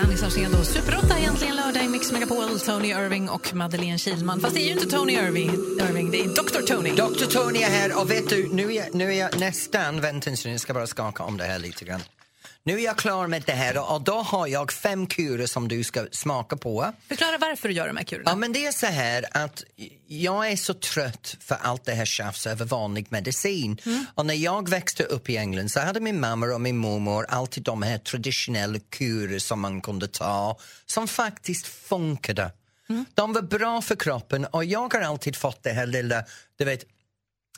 Danny 0.02 0.18
Saucedo, 0.18 0.64
Super 0.64 0.98
8 0.98 1.20
egentligen 1.20 1.56
lördag 1.56 1.84
i 1.84 1.88
Mix 1.88 2.12
Megapol. 2.12 2.60
Tony 2.60 2.88
Irving 2.88 3.30
och 3.30 3.54
Madeleine 3.54 3.98
Kilman. 3.98 4.40
Fast 4.40 4.56
det 4.56 4.62
är 4.62 4.66
ju 4.66 4.72
inte 4.72 4.86
Tony 4.86 5.14
Irving, 5.14 5.50
Irving 5.90 6.12
det 6.12 6.20
är 6.20 6.28
Dr. 6.28 6.76
Tony. 6.76 6.92
Dr 6.92 7.26
Tony 7.26 7.60
är 7.60 7.70
här 7.70 8.02
och 8.02 8.12
vet 8.12 8.30
du, 8.30 8.50
nu 8.52 8.72
är 8.72 8.76
jag, 8.76 8.96
nu 8.96 9.14
är 9.14 9.20
jag 9.20 9.40
nästan, 9.40 10.02
vänta 10.02 10.30
en 10.30 10.38
stund, 10.38 10.54
jag 10.54 10.62
ska 10.62 10.74
bara 10.74 10.88
skaka 10.88 11.24
om 11.24 11.38
det 11.38 11.44
här 11.44 11.60
lite 11.60 11.86
grann. 11.86 12.02
Nu 12.64 12.74
är 12.80 12.86
jag 12.86 12.98
klar 12.98 13.28
med 13.28 13.44
det 13.46 13.52
här 13.52 13.92
och 13.92 14.02
då 14.02 14.22
har 14.22 14.48
jag 14.48 14.72
fem 14.72 15.08
kurer 15.08 15.46
som 15.46 15.68
du 15.68 15.84
ska 15.84 16.08
smaka 16.12 16.58
på. 16.58 16.94
Förklara 17.08 17.38
varför 17.38 17.68
du 17.68 17.74
gör 17.74 17.88
de 17.88 17.98
här 17.98 18.04
kurerna. 18.04 18.32
Ja, 18.32 18.36
men 18.36 18.54
det 18.54 18.66
är 18.66 18.72
så 18.72 18.86
här 18.86 19.26
att 19.32 19.64
jag 20.08 20.52
är 20.52 20.56
så 20.56 20.74
trött 20.74 21.38
för 21.40 21.56
allt 21.62 21.86
det 21.86 21.94
här 21.94 22.06
tjafs 22.06 22.48
över 22.48 22.66
vanlig 22.66 23.06
medicin. 23.10 23.78
Och 24.16 24.26
när 24.26 24.34
jag 24.34 24.70
växte 24.70 25.04
upp 25.04 25.30
i 25.30 25.38
England 25.38 25.72
så 25.72 25.80
hade 25.80 26.00
min 26.00 26.20
mamma 26.20 26.46
och 26.46 26.62
min 26.62 26.78
mormor 26.78 27.26
alltid 27.30 27.64
de 27.64 27.82
här 27.82 27.98
traditionella 27.98 28.80
kurer 28.90 29.40
som 29.40 29.60
man 29.60 29.82
kunde 29.82 30.08
ta 30.08 30.58
som 30.86 31.08
faktiskt 31.08 31.68
funkade. 31.68 32.52
De 33.14 33.34
var 33.34 33.42
bra 33.42 33.82
för 33.82 33.96
kroppen 33.96 34.46
och 34.46 34.66
jag 34.66 34.94
har 34.94 35.02
alltid 35.02 35.36
fått 35.36 35.64
det 35.64 35.72
här 35.72 35.86
lilla, 35.86 36.24
du 36.58 36.66
vet, 36.66 36.84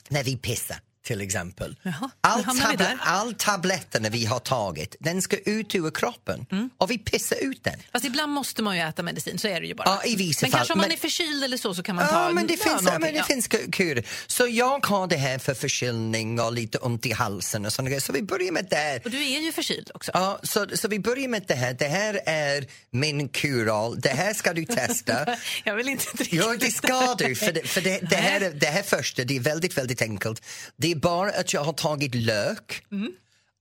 när 0.09 0.23
vi 0.23 0.37
pissar 0.37 0.77
till 1.05 1.21
exempel. 1.21 1.75
Jaha, 1.83 2.09
all, 2.21 2.43
där. 2.77 2.97
all 3.01 3.33
tabletterna 3.33 4.09
vi 4.09 4.25
har 4.25 4.39
tagit, 4.39 4.95
den 4.99 5.21
ska 5.21 5.37
ut 5.37 5.75
ur 5.75 5.91
kroppen 5.91 6.45
Mm. 6.51 6.69
och 6.77 6.91
vi 6.91 6.97
pissar 6.97 7.37
ut 7.41 7.63
den. 7.63 7.79
Fast 7.91 8.05
ibland 8.05 8.31
måste 8.31 8.61
man 8.63 8.75
ju 8.75 8.81
äta 8.81 9.03
medicin, 9.03 9.39
så 9.39 9.47
är 9.47 9.61
det 9.61 9.67
ju 9.67 9.73
bara. 9.75 9.87
Ja, 9.89 10.03
i 10.05 10.15
vissa 10.15 10.45
men 10.45 10.51
fall. 10.51 10.57
kanske 10.59 10.73
om 10.73 10.77
man 10.79 10.87
Men- 10.87 10.97
är 10.97 10.99
förkyld 11.01 11.43
eller 11.43 11.57
så, 11.57 11.73
så 11.75 11.83
kan 11.83 11.95
man 11.95 12.07
ta 12.07 12.13
Ja, 12.13 12.31
men 12.31 12.47
det 12.47 12.57
finns, 12.57 12.81
ja, 12.85 12.99
men 12.99 13.13
det 13.13 13.23
finns 13.23 13.49
ku- 13.49 13.71
kurer. 13.71 14.05
Så 14.27 14.47
jag 14.47 14.85
har 14.85 15.07
det 15.07 15.15
här 15.17 15.37
för 15.39 15.53
förkylning 15.53 16.39
och 16.39 16.53
lite 16.53 16.77
ont 16.77 17.05
i 17.05 17.11
halsen 17.11 17.65
och 17.65 17.73
såna 17.73 17.89
grejer. 17.89 18.01
Så 18.01 18.13
vi 18.13 18.21
börjar 18.23 18.51
med 18.51 18.67
det. 18.69 19.01
Och 19.05 19.11
du 19.11 19.17
är 19.33 19.39
ju 19.39 19.51
förkyld 19.51 19.91
också. 19.93 20.11
Ja, 20.13 20.39
så, 20.43 20.67
så 20.73 20.87
vi 20.87 20.99
börjar 20.99 21.27
med 21.27 21.43
det 21.47 21.55
här. 21.55 21.73
Det 21.73 21.87
här 21.87 22.19
är 22.25 22.65
min 22.91 23.29
kural. 23.29 23.99
Det 24.01 24.09
här 24.09 24.33
ska 24.33 24.53
du 24.53 24.65
testa. 24.65 25.25
Jag 25.63 25.75
vill 25.75 25.87
inte 25.89 26.05
dricka 26.13 26.35
Jo, 26.35 26.55
det 26.59 26.71
ska 26.71 27.15
du. 27.17 27.35
För 27.35 27.51
det, 27.51 27.67
för 27.67 27.81
det, 27.81 27.99
det, 28.09 28.15
här, 28.15 28.41
är- 28.41 28.51
det 28.53 28.65
här 28.67 28.83
första, 28.83 29.23
det 29.23 29.35
är 29.35 29.39
väldigt, 29.39 29.77
väldigt 29.77 30.01
enkelt. 30.01 30.41
Det 30.77 30.90
är 30.91 30.95
bara 30.95 31.29
att 31.31 31.53
jag 31.53 31.63
har 31.63 31.73
tagit 31.73 32.15
lök 32.15 32.83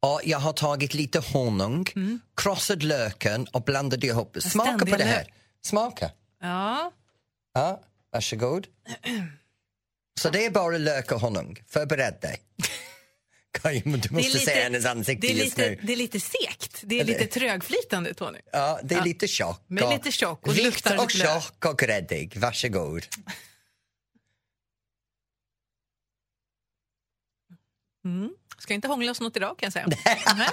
och 0.00 0.20
jag 0.24 0.38
har 0.38 0.52
tagit 0.52 0.94
lite 0.94 1.18
honung, 1.18 1.86
krossat 2.36 2.82
löken 2.82 3.46
och 3.46 3.62
blandat 3.64 4.04
ihop. 4.04 4.36
Smaka 4.40 4.86
på 4.86 4.96
det 4.96 5.04
här. 5.04 5.32
Smaka. 5.64 6.10
Ja. 6.40 6.92
Ja, 7.54 7.80
varsågod. 8.12 8.66
Så 10.20 10.30
det 10.30 10.46
är 10.46 10.50
bara 10.50 10.78
lök 10.78 11.12
och 11.12 11.20
honung. 11.20 11.58
Förbered 11.68 12.18
dig. 12.22 12.40
Du 13.62 13.70
Det 13.70 13.76
är 13.86 14.12
måste 14.12 14.16
lite- 14.32 14.38
se 14.38 14.62
hennes 14.62 14.84
ansikte 14.86 15.26
det 15.26 15.32
är, 15.32 15.44
just 15.44 15.58
lite, 15.58 15.70
nu. 15.70 15.78
det 15.82 15.92
är 15.92 15.96
lite 15.96 16.20
sekt. 16.20 16.80
Det 16.82 17.00
är 17.00 17.04
lite 17.04 17.26
trögflytande, 17.26 18.14
Tony. 18.14 18.38
Ja, 18.52 18.80
det 18.82 18.94
är 18.94 18.98
Ja. 18.98 19.04
lite 19.04 19.28
tjock. 19.28 19.64
Men 19.66 19.84
och- 19.84 19.92
lite 19.92 20.12
tjock 20.12 20.46
och 20.46 20.56
Vitt 20.56 20.64
luktar 20.64 21.02
och 21.04 21.10
tjock 21.10 21.64
och 21.64 21.78
gräddig. 21.78 22.36
Varsågod. 22.36 23.02
Ska 28.58 28.74
inte 28.74 28.88
hångla 28.88 29.10
oss 29.10 29.20
något 29.20 29.36
idag 29.36 29.58
kan 29.58 29.66
jag 29.66 29.72
säga. 29.72 29.88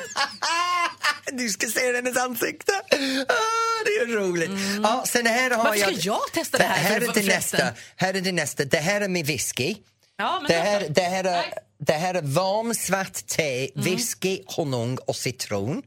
Du 1.34 1.50
ska 1.50 1.68
se 1.68 1.94
hennes 1.96 2.18
ansikte. 2.18 2.72
Ah, 2.74 3.84
det 3.86 3.92
är 3.92 4.08
roligt. 4.16 4.52
Ja, 4.84 5.04
sen 5.08 5.26
här 5.26 5.52
har 5.52 5.64
Varför 5.64 5.80
ska 5.80 5.92
jag... 5.92 6.00
jag 6.00 6.32
testa 6.34 6.58
det 6.58 6.64
här 6.64 6.78
Här 6.78 6.96
är 6.96 7.00
det 7.00 7.06
förresten? 7.14 7.36
nästa. 7.36 7.82
Här 7.96 8.14
är 8.14 8.22
det 8.22 8.32
nästa. 8.32 8.66
Det 8.66 8.78
här 8.78 9.02
är 9.02 9.08
min 9.08 9.26
whisky. 9.26 9.76
Ja, 10.18 10.44
Det 10.48 10.54
här, 10.54 10.88
det, 10.90 11.02
här 11.02 11.24
är, 11.24 11.32
Nej. 11.32 11.54
det 11.80 11.94
här 11.94 12.14
är 12.14 12.22
varm 12.22 12.74
svart 12.74 13.28
te, 13.28 13.70
whisky, 13.76 14.40
honung 14.46 14.98
och 14.98 15.16
citron. 15.16 15.82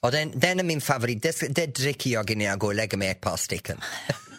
Och 0.00 0.12
den, 0.12 0.32
den 0.34 0.60
är 0.60 0.64
min 0.64 0.80
favorit. 0.80 1.22
Det, 1.22 1.40
det 1.48 1.66
dricker 1.66 2.10
jag 2.10 2.30
innan 2.30 2.46
jag 2.46 2.58
går 2.58 2.68
och 2.68 2.74
lägger 2.74 2.96
mig 2.98 3.08
ett 3.08 3.20
par 3.20 3.36
stycken. 3.36 3.80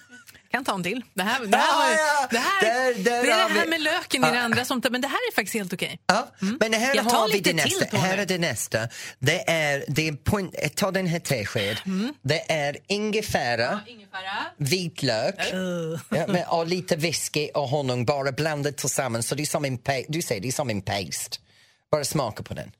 kan 0.55 0.65
ta 0.65 0.73
en 0.75 0.83
till. 0.83 1.01
Det, 1.13 1.23
här, 1.23 1.45
det, 1.45 1.57
här, 1.57 1.91
Ah, 1.91 1.91
ja. 1.91 2.27
det, 2.31 2.37
här, 2.37 2.61
Där- 2.61 2.93
där 3.03 3.23
det 3.23 3.31
är 3.31 3.47
det 3.47 3.53
här 3.59 3.67
med 3.67 3.81
löken 3.81 4.25
i 4.25 4.31
det 4.31 4.41
andra 4.41 4.65
som 4.65 4.81
men 4.89 5.01
det 5.01 5.07
här 5.07 5.17
är 5.31 5.35
faktiskt 5.35 5.53
helt 5.55 5.73
okej. 5.73 5.99
Ja, 6.07 6.27
men 6.59 6.73
här 6.73 6.85
Mm. 6.91 6.95
Jag 6.95 7.09
tar 7.09 7.19
har 7.19 7.27
vi 7.27 7.39
det 7.39 7.53
nästa. 7.53 7.97
Här 7.97 8.17
är 8.17 8.25
det 8.25 8.37
nästa. 8.37 8.87
Det 9.19 9.49
är, 9.49 9.85
det 9.87 10.07
är 10.07 10.13
point, 10.13 10.75
ta 10.75 10.91
den 10.91 11.07
här 11.07 11.19
tesked. 11.19 11.77
Mm. 11.85 12.13
Det 12.21 12.51
är 12.51 12.77
ingefära, 12.87 13.79
vitlök 14.57 15.35
ja, 16.09 16.27
men, 16.27 16.47
och 16.47 16.67
lite 16.67 16.95
whisky 16.95 17.49
och 17.53 17.69
honung 17.69 18.05
bara 18.05 18.31
blandat 18.31 18.77
tillsammans. 18.77 19.27
Så 19.27 19.35
det 19.35 19.43
är 19.43 19.45
som 19.45 19.65
en, 19.65 19.79
du 20.07 20.21
säger, 20.21 20.41
det 20.41 20.47
är 20.47 20.51
som 20.51 20.69
en 20.69 20.81
paste. 20.81 21.37
Bara 21.91 22.03
smaka 22.05 22.43
på 22.43 22.53
den. 22.53 22.71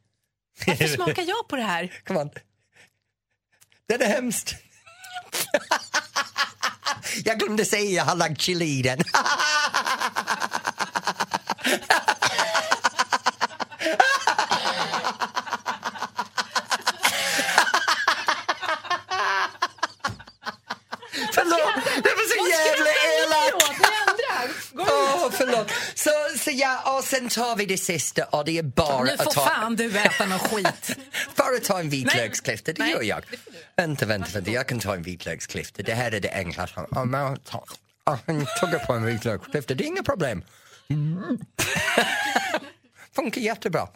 Varför 0.67 0.87
smakar 0.87 1.23
jag 1.23 1.47
på 1.47 1.55
det 1.55 1.61
här? 1.63 1.99
Come 2.07 2.19
on. 2.19 2.29
Den 3.89 4.01
är 4.01 4.07
hemskt. 4.07 4.55
jag 7.23 7.39
glömde 7.39 7.65
säga 7.65 7.91
jag 7.91 8.03
har 8.03 8.15
lagt 8.15 8.41
chili 8.41 8.65
i 8.65 8.81
den. 8.81 8.99
Och 26.97 27.03
sen 27.03 27.29
tar 27.29 27.55
vi 27.55 27.65
det 27.65 27.77
sista 27.77 28.23
och 28.23 28.45
det 28.45 28.57
är 28.57 28.63
bara 28.63 29.03
Nu 29.03 29.11
att 29.11 29.23
får 29.23 29.31
ta... 29.31 29.45
fan 29.45 29.75
du 29.75 29.97
äta 29.97 30.25
något 30.25 30.41
skit. 30.41 30.97
Bara 31.45 31.59
ta 31.59 31.79
en 31.79 31.89
vitlöksklyfta, 31.89 32.73
det 32.73 32.87
gör 32.89 33.01
jag. 33.03 33.23
Vänta, 33.75 34.05
vänta, 34.05 34.29
vänta, 34.33 34.51
jag 34.51 34.67
kan 34.67 34.79
ta 34.79 34.93
en 34.95 35.01
vitlöksklyfta. 35.01 35.83
Det 35.83 35.93
här 35.93 36.11
är 36.11 36.19
det 36.19 36.31
enklaste. 36.33 36.85
Ja, 36.91 37.05
men 37.05 37.21
jag 37.21 37.43
tar- 37.43 37.63
ja, 38.05 38.19
tuggar 38.59 38.85
på 38.85 38.93
en 38.93 39.05
vitlöksklyfta, 39.05 39.73
det 39.73 39.83
är 39.83 39.87
inga 39.87 40.03
problem. 40.03 40.43
Mm. 40.89 41.37
Funkar 43.15 43.41
jättebra. 43.41 43.87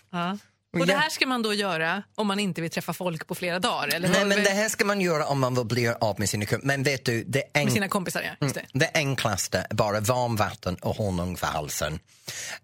Och 0.73 0.87
det 0.87 0.93
här 0.95 1.09
ska 1.09 1.27
man 1.27 1.41
då 1.41 1.53
göra 1.53 2.03
om 2.15 2.27
man 2.27 2.39
inte 2.39 2.61
vill 2.61 2.71
träffa 2.71 2.93
folk 2.93 3.27
på 3.27 3.35
flera 3.35 3.59
dagar? 3.59 3.87
Eller 3.95 4.09
Nej, 4.09 4.25
men 4.25 4.43
det 4.43 4.49
här 4.49 4.69
ska 4.69 4.85
man 4.85 5.01
göra 5.01 5.25
om 5.25 5.39
man 5.39 5.55
vill 5.55 5.65
bli 5.65 5.87
av 5.87 6.19
med 6.19 6.29
sina 6.29 6.45
kompisar. 6.45 6.67
Men 6.67 6.83
vet 6.83 7.05
du, 7.05 7.23
det 7.23 7.43
är 7.53 7.63
Med 7.63 7.73
sina 7.73 7.87
kompisar, 7.87 8.21
ja. 8.21 8.45
Just 8.45 8.55
det. 8.55 8.65
Det 8.73 8.91
enklaste 8.93 9.67
är 9.69 9.75
bara 9.75 9.99
varmvatten 9.99 10.75
och 10.75 10.95
honung 10.95 11.37
för 11.37 11.47
halsen. 11.47 11.99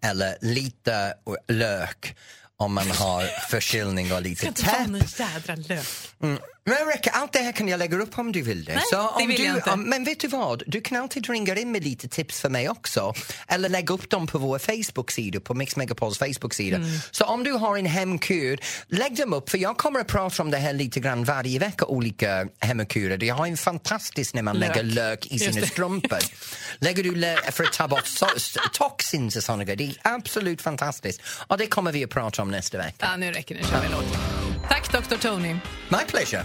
Eller 0.01 0.37
lite 0.41 1.13
lök 1.47 2.15
om 2.57 2.73
man 2.73 2.91
har 2.91 3.49
förkylning 3.49 4.13
och 4.13 4.21
lite 4.21 4.39
Ska 4.39 4.47
inte 4.47 4.63
ta 4.63 4.69
täpp. 4.71 4.87
någon 4.87 5.01
jädra 5.17 5.55
lök. 5.55 5.85
Men 6.67 6.77
Rebecca, 6.77 7.09
allt 7.13 7.33
det 7.33 7.39
här 7.39 7.51
kan 7.51 7.67
jag 7.67 7.77
lägga 7.77 7.97
upp 7.97 8.17
om 8.19 8.31
du 8.31 8.41
vill 8.41 8.65
det. 8.65 8.73
Nej, 8.75 8.83
Så 8.89 8.95
det 8.95 9.23
om 9.23 9.27
vill 9.27 9.37
du, 9.37 9.43
jag 9.43 9.55
inte. 9.55 9.71
Om, 9.71 9.83
men 9.89 10.03
vet 10.03 10.19
du 10.19 10.27
vad? 10.27 10.63
Du 10.67 10.81
kan 10.81 11.01
alltid 11.01 11.29
ringa 11.29 11.55
in 11.55 11.71
med 11.71 11.83
lite 11.83 12.07
tips 12.07 12.41
för 12.41 12.49
mig 12.49 12.69
också. 12.69 13.13
Eller 13.47 13.69
lägga 13.69 13.93
upp 13.93 14.09
dem 14.09 14.27
på 14.27 14.37
vår 14.37 14.59
Facebook-sida, 14.59 15.39
på 15.39 15.53
Mix 15.53 15.75
Megapols 15.75 16.17
Facebook-sida. 16.17 16.77
Mm. 16.77 16.89
Så 17.11 17.25
om 17.25 17.43
du 17.43 17.51
har 17.51 17.77
en 17.77 17.85
hemkur, 17.85 18.59
lägg 18.87 19.17
dem 19.17 19.33
upp 19.33 19.49
för 19.49 19.57
jag 19.57 19.77
kommer 19.77 19.99
att 19.99 20.07
prata 20.07 20.43
om 20.43 20.51
det 20.51 20.57
här 20.57 20.73
lite 20.73 20.99
grann 20.99 21.23
varje 21.23 21.59
vecka, 21.59 21.85
olika 21.85 22.47
hemkurer. 22.59 23.23
Jag 23.23 23.35
har 23.35 23.47
en 23.47 23.57
fantastisk 23.57 24.33
när 24.33 24.41
man 24.41 24.59
Lök. 24.59 24.69
lägger 24.75 24.83
lök 24.83 25.25
i 25.27 25.39
sina 25.39 25.61
det. 25.61 25.67
strumpor. 25.67 26.19
lägger 26.79 27.03
du 27.03 27.15
lök 27.15 27.51
för 27.51 27.63
att 27.63 27.73
ta 27.73 27.87
bort 27.87 28.07
so 28.07 28.25
toxins 28.73 29.35
och 29.35 29.43
såna 29.43 29.63
grejer. 29.63 29.77
Det 29.77 29.83
är 30.09 30.13
absolut 30.15 30.61
fantastiskt. 30.61 31.21
Och 31.47 31.57
det 31.57 31.67
kommer 31.67 31.91
vi 31.91 32.03
att 32.03 32.09
prata 32.09 32.41
om 32.41 32.51
nästa 32.51 32.77
vecka. 32.77 32.95
Ja, 33.11 33.17
nu 33.17 33.31
räcker 33.31 33.55
det. 33.55 33.61
Nu 33.61 33.67
kör 33.67 33.81
vi 33.81 33.87
låt. 33.89 34.05
Tack, 34.69 34.91
Dr. 34.91 35.15
Tony. 35.15 35.53
My 35.89 35.97
pleasure. 36.07 36.43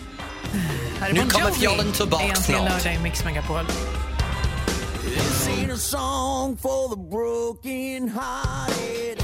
Här 1.00 1.08
är 1.08 1.12
Nu 1.12 1.20
Bon 1.20 1.30
kommer 1.30 1.46
Jovi. 1.48 1.60
fjollen 1.60 1.92
Egentligen 2.22 2.60
snart. 2.60 2.70
lördag 2.84 2.94
i 2.94 2.98
Mix 3.02 3.24
Megapol. 3.24 3.64
This 5.04 5.48
ain't 5.48 5.72
a 5.72 5.76
song 5.76 6.56
for 6.56 6.88
the 6.88 6.96
broken 7.10 8.08
hearted. 8.08 9.22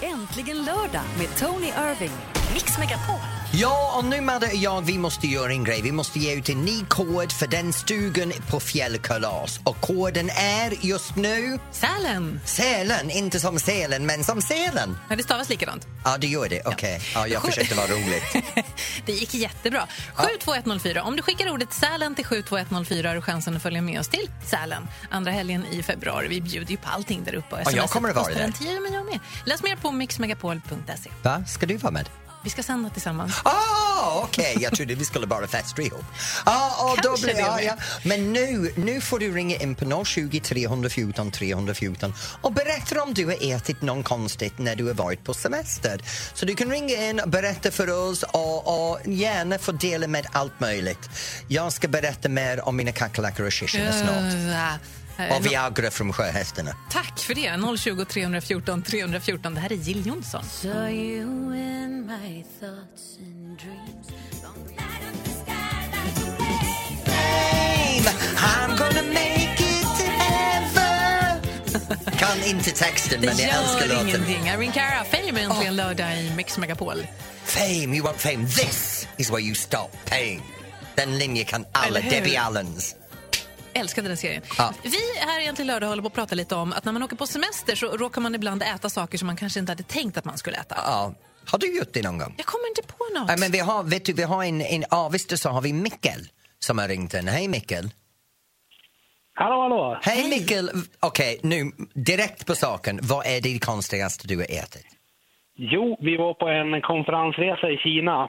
Äntligen 0.00 0.64
lördag 0.64 1.02
med 1.18 1.28
Tony 1.38 1.66
Irving. 1.66 2.10
Mix 2.54 2.78
Megapol. 2.78 3.41
Ja, 3.54 3.94
och 3.98 4.04
nu 4.04 4.20
Madde 4.20 4.46
och 4.46 4.54
jag, 4.54 4.82
vi 4.82 4.98
måste 4.98 5.26
göra 5.26 5.52
en 5.52 5.64
grej. 5.64 5.82
Vi 5.82 5.92
måste 5.92 6.18
ge 6.18 6.34
ut 6.34 6.48
en 6.48 6.64
ny 6.64 6.84
kod 6.88 7.32
för 7.32 7.46
den 7.46 7.72
stugan 7.72 8.32
på 8.50 8.60
fjällkalas. 8.60 9.60
Och 9.64 9.80
koden 9.80 10.30
är 10.30 10.86
just 10.86 11.16
nu 11.16 11.58
Sälen! 11.72 12.40
Sälen, 12.44 13.10
inte 13.10 13.40
som 13.40 13.58
selen 13.58 14.06
men 14.06 14.24
som 14.24 14.42
selen. 14.42 14.98
Ja, 15.10 15.16
det 15.16 15.22
stavas 15.22 15.48
likadant. 15.48 15.86
Ja, 16.04 16.16
det 16.18 16.26
gör 16.26 16.48
det. 16.48 16.62
Okej, 16.64 17.00
ja, 17.14 17.26
jag 17.26 17.42
försökte 17.42 17.74
vara 17.74 17.86
roligt. 17.86 18.22
det 19.06 19.12
gick 19.12 19.34
jättebra. 19.34 19.86
72104. 20.14 21.02
Om 21.02 21.16
du 21.16 21.22
skickar 21.22 21.50
ordet 21.50 21.72
Sälen 21.72 22.14
till 22.14 22.24
72104 22.24 23.08
har 23.08 23.14
du 23.14 23.22
chansen 23.22 23.56
att 23.56 23.62
följa 23.62 23.82
med 23.82 24.00
oss 24.00 24.08
till 24.08 24.30
Sälen 24.46 24.88
andra 25.10 25.30
helgen 25.30 25.66
i 25.70 25.82
februari. 25.82 26.28
Vi 26.28 26.40
bjuder 26.40 26.70
ju 26.70 26.76
på 26.76 26.88
allting 26.88 27.24
där 27.24 27.34
uppe. 27.34 27.54
och 27.54 27.60
Ja, 27.64 27.70
jag 27.70 27.90
kommer 27.90 28.08
att 28.08 28.16
vara 28.16 28.34
där. 28.34 28.40
en 28.40 28.82
men 28.82 28.92
jag 28.92 29.06
med. 29.06 29.18
Läs 29.44 29.62
mer 29.62 29.76
på 29.76 29.90
mixmegapol.se. 29.90 31.10
Va? 31.22 31.44
Ska 31.46 31.66
du 31.66 31.76
vara 31.76 31.92
med? 31.92 32.08
Vi 32.44 32.50
ska 32.50 32.62
sända 32.62 32.90
tillsammans. 32.90 33.40
Ah, 33.42 34.20
okej, 34.24 34.56
jag 34.60 34.76
trodde 34.76 34.94
vi 34.94 35.04
skulle 35.04 35.26
bara 35.26 35.46
festa 35.46 35.82
ihop. 35.82 36.04
Ah, 36.44 36.90
och 36.90 36.98
då 37.02 37.14
blir, 37.22 37.34
det 37.34 37.62
ja. 37.62 37.76
Men 38.04 38.32
nu, 38.32 38.72
nu 38.76 39.00
får 39.00 39.18
du 39.18 39.32
ringa 39.32 39.56
in 39.56 39.74
på 39.74 40.04
020 40.04 40.40
314 40.40 41.30
314 41.30 42.14
och 42.40 42.52
berätta 42.52 43.02
om 43.02 43.14
du 43.14 43.26
har 43.26 43.36
ätit 43.40 43.82
något 43.82 44.04
konstigt 44.04 44.58
när 44.58 44.76
du 44.76 44.86
har 44.86 44.94
varit 44.94 45.24
på 45.24 45.34
semester. 45.34 46.00
Så 46.34 46.46
du 46.46 46.54
kan 46.54 46.70
ringa 46.70 47.08
in 47.08 47.20
och 47.20 47.28
berätta 47.28 47.70
för 47.70 48.10
oss 48.10 48.22
och, 48.22 48.90
och 48.90 48.98
gärna 49.04 49.58
få 49.58 49.72
dela 49.72 50.06
med 50.06 50.26
allt 50.32 50.60
möjligt. 50.60 51.10
Jag 51.48 51.72
ska 51.72 51.88
berätta 51.88 52.28
mer 52.28 52.68
om 52.68 52.76
mina 52.76 52.92
kackerlackor 52.92 53.46
och 53.46 53.54
shishorna 53.54 53.92
snart. 53.92 54.80
Och 55.30 55.46
Viagra 55.46 55.90
från 55.90 56.12
sjöhästarna. 56.12 56.70
Tack 56.90 57.18
för 57.18 57.34
det. 57.34 57.78
020 57.78 58.04
314 58.04 58.82
314. 58.82 59.54
Det 59.54 59.60
här 59.60 59.72
är 59.72 59.76
Jill 59.76 60.06
Johnson. 60.06 60.44
Saw 60.44 60.90
you 60.90 61.56
in 61.56 62.06
my 62.06 62.44
thoughts 62.60 63.18
and 63.18 63.58
dreams. 63.58 64.08
Fame, 67.04 68.08
I'm 68.36 68.76
gonna 68.78 69.02
make 69.02 69.60
it 69.60 69.82
to 69.98 70.04
heaven 70.04 71.40
Kan 72.18 72.42
inte 72.44 72.70
texten, 72.70 73.20
Det 73.20 73.26
men 73.26 73.38
jag 73.38 73.48
älskar 73.62 73.86
gör 73.86 73.94
låten. 73.94 74.08
ingenting. 74.08 74.46
Irene 74.48 74.72
Cara, 74.72 75.04
Fame 75.04 75.40
är 75.40 75.44
äntligen 75.44 75.76
lördag 75.76 76.18
i 76.20 76.32
Mix 76.36 76.58
Megapol. 76.58 77.06
Fame, 77.44 77.96
you 77.96 78.00
want 78.02 78.20
fame. 78.20 78.46
This 78.46 79.08
is 79.16 79.30
where 79.30 79.40
you 79.42 79.54
stop 79.54 79.88
paying. 80.06 80.42
Den 80.94 81.18
linjen 81.18 81.46
kan 81.46 81.64
alla. 81.72 82.00
Debbie 82.00 82.36
Allens. 82.36 82.96
Älskade 83.74 84.08
den 84.08 84.16
serien. 84.16 84.42
Ja. 84.58 84.74
Vi 84.82 85.20
här 85.26 85.40
i 85.40 85.46
Äntligen 85.46 85.66
lördag 85.66 85.86
håller 85.86 86.02
på 86.02 86.06
att 86.06 86.14
prata 86.14 86.34
lite 86.34 86.54
om 86.54 86.72
att 86.72 86.84
när 86.84 86.92
man 86.92 87.02
åker 87.02 87.16
på 87.16 87.26
semester 87.26 87.76
så 87.76 87.86
råkar 87.86 88.20
man 88.20 88.34
ibland 88.34 88.62
äta 88.62 88.88
saker 88.88 89.18
som 89.18 89.26
man 89.26 89.36
kanske 89.36 89.60
inte 89.60 89.72
hade 89.72 89.82
tänkt 89.82 90.16
att 90.16 90.24
man 90.24 90.38
skulle 90.38 90.56
äta. 90.56 90.74
Ja. 90.78 91.14
Har 91.50 91.58
du 91.58 91.78
gjort 91.78 91.92
det 91.92 92.02
någon 92.02 92.18
gång? 92.18 92.34
Jag 92.36 92.46
kommer 92.46 92.68
inte 92.68 92.82
på 92.82 93.04
något. 93.18 93.30
Ja, 93.30 93.36
men 93.38 93.52
vi 93.52 93.58
har, 93.58 93.82
vet 93.82 94.04
du, 94.04 94.12
vi 94.12 94.22
har 94.22 94.44
en, 94.44 94.60
en 94.60 94.84
Avesta 94.90 95.36
så 95.36 95.48
har 95.48 95.62
vi 95.62 95.72
Mikkel 95.72 96.20
som 96.58 96.78
har 96.78 96.88
ringt 96.88 97.14
in. 97.14 97.28
Hej 97.28 97.48
Mikkel. 97.48 97.84
Hallå, 99.34 99.62
hallå. 99.62 99.98
Hej 100.02 100.28
Mikkel. 100.28 100.70
Okej, 101.00 101.40
nu 101.42 101.70
direkt 101.94 102.46
på 102.46 102.54
saken. 102.54 102.98
Vad 103.02 103.26
är 103.26 103.40
det 103.40 103.58
konstigaste 103.58 104.28
du 104.28 104.36
har 104.36 104.44
ätit? 104.44 104.86
Jo, 105.56 105.98
vi 106.00 106.16
var 106.16 106.34
på 106.34 106.48
en 106.48 106.80
konferensresa 106.80 107.70
i 107.70 107.76
Kina 107.76 108.28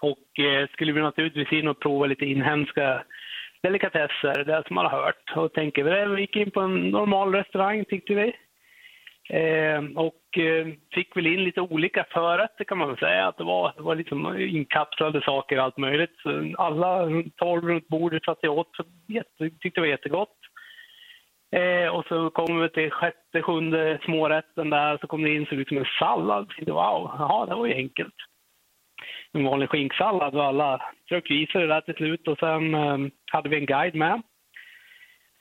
och 0.00 0.44
eh, 0.44 0.68
skulle 0.72 0.92
vi 0.92 1.00
naturligtvis 1.00 1.52
in 1.52 1.68
och 1.68 1.80
prova 1.80 2.06
lite 2.06 2.24
inhemska 2.24 3.02
delikatesser, 3.62 4.44
det 4.44 4.62
som 4.66 4.74
man 4.74 4.86
har 4.86 5.02
hört. 5.02 5.36
Och 5.36 5.52
tänker 5.52 5.84
vi, 5.84 6.14
vi 6.14 6.20
gick 6.20 6.36
in 6.36 6.50
på 6.50 6.60
en 6.60 6.90
normal 6.90 7.34
restaurang 7.34 7.84
tyckte 7.84 8.14
vi. 8.14 8.32
Eh, 9.30 9.82
och 9.96 10.38
eh, 10.38 10.66
fick 10.94 11.16
väl 11.16 11.26
in 11.26 11.44
lite 11.44 11.60
olika 11.60 12.06
förrätter 12.10 12.64
kan 12.64 12.78
man 12.78 12.88
väl 12.88 12.98
säga. 12.98 13.28
Att 13.28 13.38
det 13.38 13.44
var, 13.44 13.72
det 13.76 13.82
var 13.82 13.94
liksom 13.94 14.38
inkapslade 14.38 15.20
saker 15.20 15.58
och 15.58 15.64
allt 15.64 15.78
möjligt. 15.78 16.16
Så 16.22 16.54
alla 16.58 17.08
tolv 17.36 17.68
runt 17.68 17.88
bordet 17.88 18.24
satt 18.24 18.38
jag 18.42 18.58
åt, 18.58 18.76
så 18.76 18.84
jätte, 19.06 19.50
tyckte 19.50 19.70
det 19.74 19.80
var 19.80 19.86
jättegott. 19.86 20.36
Eh, 21.52 21.88
och 21.88 22.04
så 22.06 22.30
kommer 22.30 22.62
vi 22.62 22.68
till 22.68 22.90
sjätte, 22.90 23.42
sjunde 23.42 23.98
smårätten 24.04 24.70
där, 24.70 24.98
så 25.00 25.06
kom 25.06 25.22
det 25.22 25.34
in 25.34 25.46
så 25.46 25.54
liksom 25.54 25.76
en 25.76 25.86
sallad. 25.98 26.48
Tänkte, 26.48 26.72
Wow, 26.72 27.10
jaha, 27.18 27.46
det 27.46 27.54
var 27.54 27.66
ju 27.66 27.74
enkelt. 27.74 28.14
En 29.32 29.44
vanlig 29.44 29.68
skinksallad 29.68 30.34
och 30.34 30.44
alla 30.44 30.82
försökte 31.10 31.34
visa 31.34 31.58
det 31.58 31.66
där 31.66 31.80
till 31.80 31.94
slut 31.94 32.28
och 32.28 32.38
sen 32.38 32.74
eh, 32.74 32.98
hade 33.32 33.48
vi 33.48 33.56
en 33.56 33.66
guide 33.66 33.94
med 33.94 34.22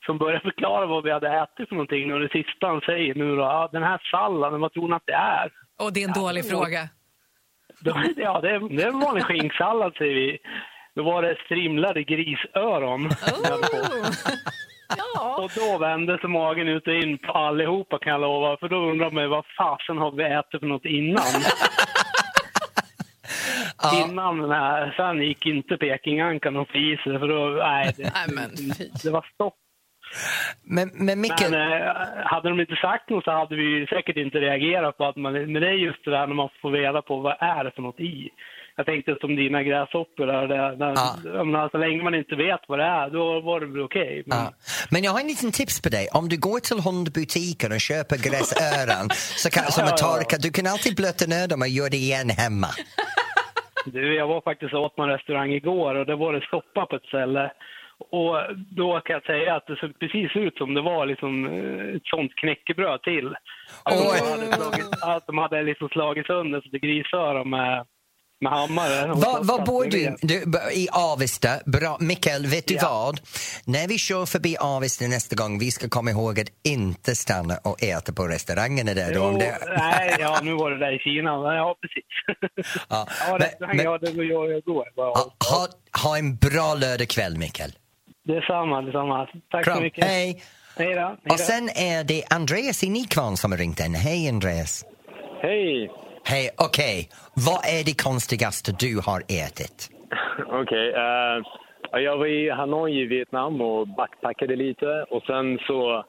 som 0.06 0.18
började 0.18 0.40
förklara 0.50 0.86
vad 0.86 1.04
vi 1.04 1.12
hade 1.12 1.30
ätit 1.44 1.70
för 1.70 1.76
någonting 1.76 2.14
och 2.14 2.20
det 2.20 2.30
sista 2.32 2.68
han 2.68 2.82
säger 2.82 3.16
nu 3.16 3.36
då, 3.36 3.42
ja, 3.42 3.70
den 3.72 3.84
här 3.84 4.02
salladen, 4.12 4.62
vad 4.62 4.74
tror 4.74 4.88
ni 4.88 4.96
att 4.96 5.06
det 5.06 5.14
är? 5.14 5.52
Och 5.80 5.94
det 5.94 6.04
är 6.04 6.08
en 6.08 6.14
dålig 6.24 6.44
Ja. 6.46 6.50
fråga. 6.50 6.90
Då, 7.82 7.92
ja, 8.18 8.42
det 8.42 8.50
är, 8.50 8.76
det 8.78 8.84
är 8.84 8.88
en 8.88 9.00
vanlig 9.00 9.24
skinksallad 9.24 9.94
säger 9.98 10.16
vi. 10.16 10.38
Då 10.96 11.04
var 11.04 11.22
det 11.22 11.36
strimlade 11.46 12.04
grisöron. 12.04 13.06
Oh. 13.06 13.12
ja. 14.98 15.44
Och 15.44 15.52
då 15.56 15.78
vände 15.78 16.18
sig 16.18 16.30
magen 16.30 16.68
ut 16.68 16.88
och 16.88 16.94
in 16.94 17.18
på 17.18 17.32
allihopa 17.32 18.00
kan 18.00 18.12
jag 18.12 18.22
lova. 18.22 18.58
För 18.58 18.70
då 18.70 18.78
undrar 18.92 19.12
man 19.12 19.30
vad 19.30 19.46
fasen 19.58 19.98
har 19.98 20.12
vi 20.12 20.24
ätit 20.24 20.60
för 20.60 20.68
något 20.68 20.86
innan? 20.86 21.24
Innan 24.06 24.38
den 24.42 24.52
här, 24.52 24.94
sen 24.98 25.22
gick 25.22 25.46
inte 25.46 25.78
Pekingankan 25.78 26.56
och 26.58 26.76
i 26.76 26.98
sig 27.04 27.20
för 27.20 27.28
då, 27.28 27.64
nej, 27.64 27.94
det, 27.98 28.04
Nej, 28.14 28.36
men 28.36 28.50
det 29.04 29.10
var 29.10 29.26
stopp. 29.34 29.56
Men, 30.64 30.92
men 30.94 31.22
Mikkel, 31.22 31.52
Men 31.52 31.72
eh, 31.82 31.94
hade 32.26 32.50
de 32.50 32.60
inte 32.60 32.76
sagt 32.76 33.10
något 33.10 33.24
så 33.24 33.32
hade 33.32 33.56
vi 33.56 33.88
säkert 33.90 34.18
inte 34.18 34.38
reagerat 34.38 34.98
på 34.98 35.06
att 35.06 35.16
man, 35.16 35.34
men 35.34 35.54
det 35.62 35.68
är 35.68 35.74
just 35.88 36.06
det 36.06 36.12
där 36.12 36.28
när 36.28 36.36
man 36.36 36.50
får 36.62 36.72
reda 36.72 37.02
på 37.02 37.20
vad 37.20 37.36
är 37.40 37.64
det 37.64 37.72
för 37.72 37.82
något 37.82 38.00
i. 38.00 38.30
Jag 38.78 38.86
tänkte 38.86 39.16
som 39.22 39.36
dina 39.36 39.64
gräshoppor 39.64 40.26
där, 40.26 40.48
där, 40.48 40.76
där 40.76 40.94
Ja. 41.36 41.44
menar, 41.44 41.70
så 41.70 41.78
länge 41.78 42.04
man 42.04 42.16
inte 42.16 42.36
vet 42.36 42.60
vad 42.68 42.80
det 42.80 42.86
är, 42.86 43.10
då 43.10 43.42
var 43.42 43.60
det 43.60 43.66
väl 43.66 43.82
okej. 43.82 44.24
Men- 44.26 44.38
Ja. 44.38 44.52
Men 44.92 45.04
jag 45.04 45.12
har 45.12 45.20
en 45.20 45.28
liten 45.28 45.52
tips 45.52 45.82
på 45.82 45.90
dig. 45.90 46.08
Om 46.14 46.30
du 46.30 46.38
går 46.38 46.60
till 46.60 46.80
hundbutiken 46.80 47.72
och 47.72 47.80
köper 47.80 48.16
gräsöron 48.18 49.10
så 49.44 49.50
kan, 49.50 49.64
som 49.72 49.84
är 49.84 49.88
Ja, 49.88 49.96
ja, 50.00 50.06
ja. 50.08 50.16
torkade, 50.18 50.42
du 50.48 50.52
kan 50.52 50.68
alltid 50.68 50.96
blöta 50.96 51.26
ner 51.26 51.48
dem 51.48 51.62
och 51.62 51.68
göra 51.68 51.90
det 51.90 51.98
igen 51.98 52.30
hemma. 52.30 52.68
Du, 53.92 54.16
jag 54.16 54.28
var 54.28 54.42
faktiskt 54.42 54.74
åt 54.74 54.96
på 54.96 55.04
en 55.04 55.10
restaurang 55.10 55.52
igår 55.52 55.96
och 55.96 56.06
det 56.06 56.16
var 56.16 56.34
det 56.34 56.42
soppa 56.50 56.86
på 56.86 56.96
ett 56.96 57.06
ställe. 57.06 57.52
Och 58.12 58.38
då 58.56 59.00
kan 59.00 59.14
jag 59.14 59.24
säga 59.24 59.56
att 59.56 59.68
det 59.68 59.76
såg 59.76 60.00
precis 60.00 60.36
ut 60.36 60.58
som 60.58 60.74
det 60.74 60.82
var 60.82 61.06
liksom 61.06 61.48
eh, 61.48 61.96
ett 61.96 62.06
sånt 62.06 62.36
knäckebröd 62.36 63.02
till. 63.02 63.36
Att, 63.84 63.98
de, 63.98 64.32
hade 64.32 64.54
slagit, 64.54 65.04
att 65.04 65.28
de 65.28 65.38
hade 65.38 65.64
liksom 65.64 65.90
slagit 65.90 66.28
sönder 66.28 66.62
så 66.62 66.70
det 66.70 66.80
grisöron 66.80 67.50
med, 67.50 67.86
med 68.42 68.52
hammare. 68.52 69.12
Och 69.12 69.18
Var, 69.18 69.44
så 69.58 69.64
bor 69.64 69.84
du? 69.86 70.16
du? 70.22 70.44
I 70.74 70.88
Avesta. 70.92 71.50
Bra. 71.66 71.98
Mikael, 72.00 72.46
vet 72.46 72.68
du 72.68 72.74
Ja. 72.74 72.82
vad? 72.90 73.20
När 73.66 73.88
vi 73.88 73.98
kör 73.98 74.26
förbi 74.26 74.58
Avesta 74.60 75.06
nästa 75.08 75.36
gång, 75.36 75.60
vi 75.60 75.72
ska 75.72 75.90
komma 75.90 76.12
ihåg 76.12 76.40
att 76.40 76.48
inte 76.64 77.16
stanna 77.16 77.58
och 77.64 77.84
äta 77.84 78.14
på 78.14 78.28
restaurangerna 78.28 78.94
där. 78.94 79.14
då, 79.14 79.20
Jo, 79.20 79.24
om 79.24 79.40
det... 79.40 79.58
nej, 79.78 80.16
ja, 80.20 80.40
nu 80.44 80.54
var 80.54 80.72
det 80.72 80.80
där 80.80 80.96
i 80.96 81.00
Kina. 81.00 81.30
Ja, 81.32 81.76
precis. 81.82 82.04
Ja, 82.90 83.08
Ja, 83.28 83.38
men- 83.68 83.78
ja, 83.86 83.98
det 83.98 84.12
var 84.12 84.24
jag 84.24 84.58
igår. 84.58 84.86
Bara, 84.96 85.08
Ha, 85.08 85.34
ha, 85.50 85.68
ha 86.04 86.18
en 86.18 86.36
bra 86.36 86.74
lördagkväll, 86.76 87.38
Mikael. 87.38 87.72
Detsamma, 88.28 88.82
detsamma. 88.82 89.28
Tack 89.52 89.66
så 89.66 89.72
Kram. 89.72 89.84
mycket. 89.84 90.06
Hej! 90.06 90.44
Hej 90.78 90.96
då. 90.96 91.02
Hej 91.02 91.18
Och 91.30 91.38
då. 91.38 91.44
sen 91.44 91.70
är 91.70 92.04
det 92.04 92.24
Andreas 92.30 92.84
i 92.84 92.90
Nykvarn 92.90 93.38
som 93.38 93.52
har 93.52 93.58
ringt 93.60 93.80
in. 93.80 93.96
Hej, 93.96 94.30
Andreas. 94.30 94.86
Hej! 95.42 95.92
Hej, 96.24 96.50
okej. 96.58 97.10
Vad 97.48 97.66
är 97.66 97.86
det 97.86 98.04
konstigaste 98.04 98.72
du 98.80 99.02
har 99.06 99.22
ätit? 99.22 99.90
Okej. 100.48 100.90
Eh, 100.90 101.38
okay, 101.40 102.00
uh, 102.00 102.02
jag 102.04 102.18
var 102.18 102.26
i 102.26 102.50
Hanoi 102.50 103.02
i 103.02 103.06
Vietnam 103.06 103.62
och 103.62 103.88
backpackade 103.88 104.56
lite. 104.56 105.06
Och 105.10 105.24
Sen 105.24 105.60
så 105.68 106.06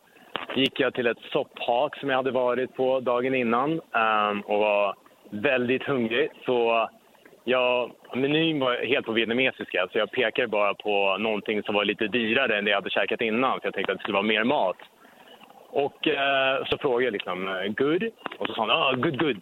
gick 0.57 0.81
jag 0.81 0.95
till 0.95 1.07
ett 1.07 1.23
sopphak 1.33 1.97
som 1.97 2.09
jag 2.11 2.17
hade 2.17 2.31
varit 2.31 2.75
på 2.75 3.01
dagen 3.01 3.35
innan 3.35 3.71
um, 3.73 4.41
och 4.41 4.59
var 4.59 4.95
väldigt 5.31 5.83
hungrig. 5.83 6.31
Så 6.47 6.89
jag, 7.45 7.91
menyn 8.15 8.61
var 8.61 8.87
helt 8.87 9.07
på 9.07 9.13
vietnamesiska, 9.13 9.89
så 9.93 9.99
jag 9.99 10.11
pekade 10.11 10.49
bara 10.49 10.75
på 10.75 11.17
någonting 11.19 11.63
som 11.63 11.75
var 11.75 11.85
lite 11.85 12.07
dyrare 12.07 12.59
än 12.59 12.65
det 12.65 12.71
jag 12.71 12.77
hade 12.77 12.91
käkat 12.91 13.21
innan. 13.21 13.61
För 13.61 13.67
jag 13.67 13.75
tänkte 13.75 13.93
att 13.93 13.99
det 13.99 14.03
skulle 14.03 14.21
vara 14.21 14.33
mer 14.35 14.45
mat. 14.45 14.77
Och 15.73 16.09
eh, 16.09 16.65
så 16.65 16.79
frågade 16.79 17.05
jag 17.05 17.13
liksom, 17.13 17.49
eh, 17.49 17.67
good? 17.67 18.03
Och 18.39 18.47
så 18.47 18.53
sa 18.55 18.61
han, 18.61 18.71
ah, 18.71 18.93
good, 18.93 19.19
good. 19.19 19.41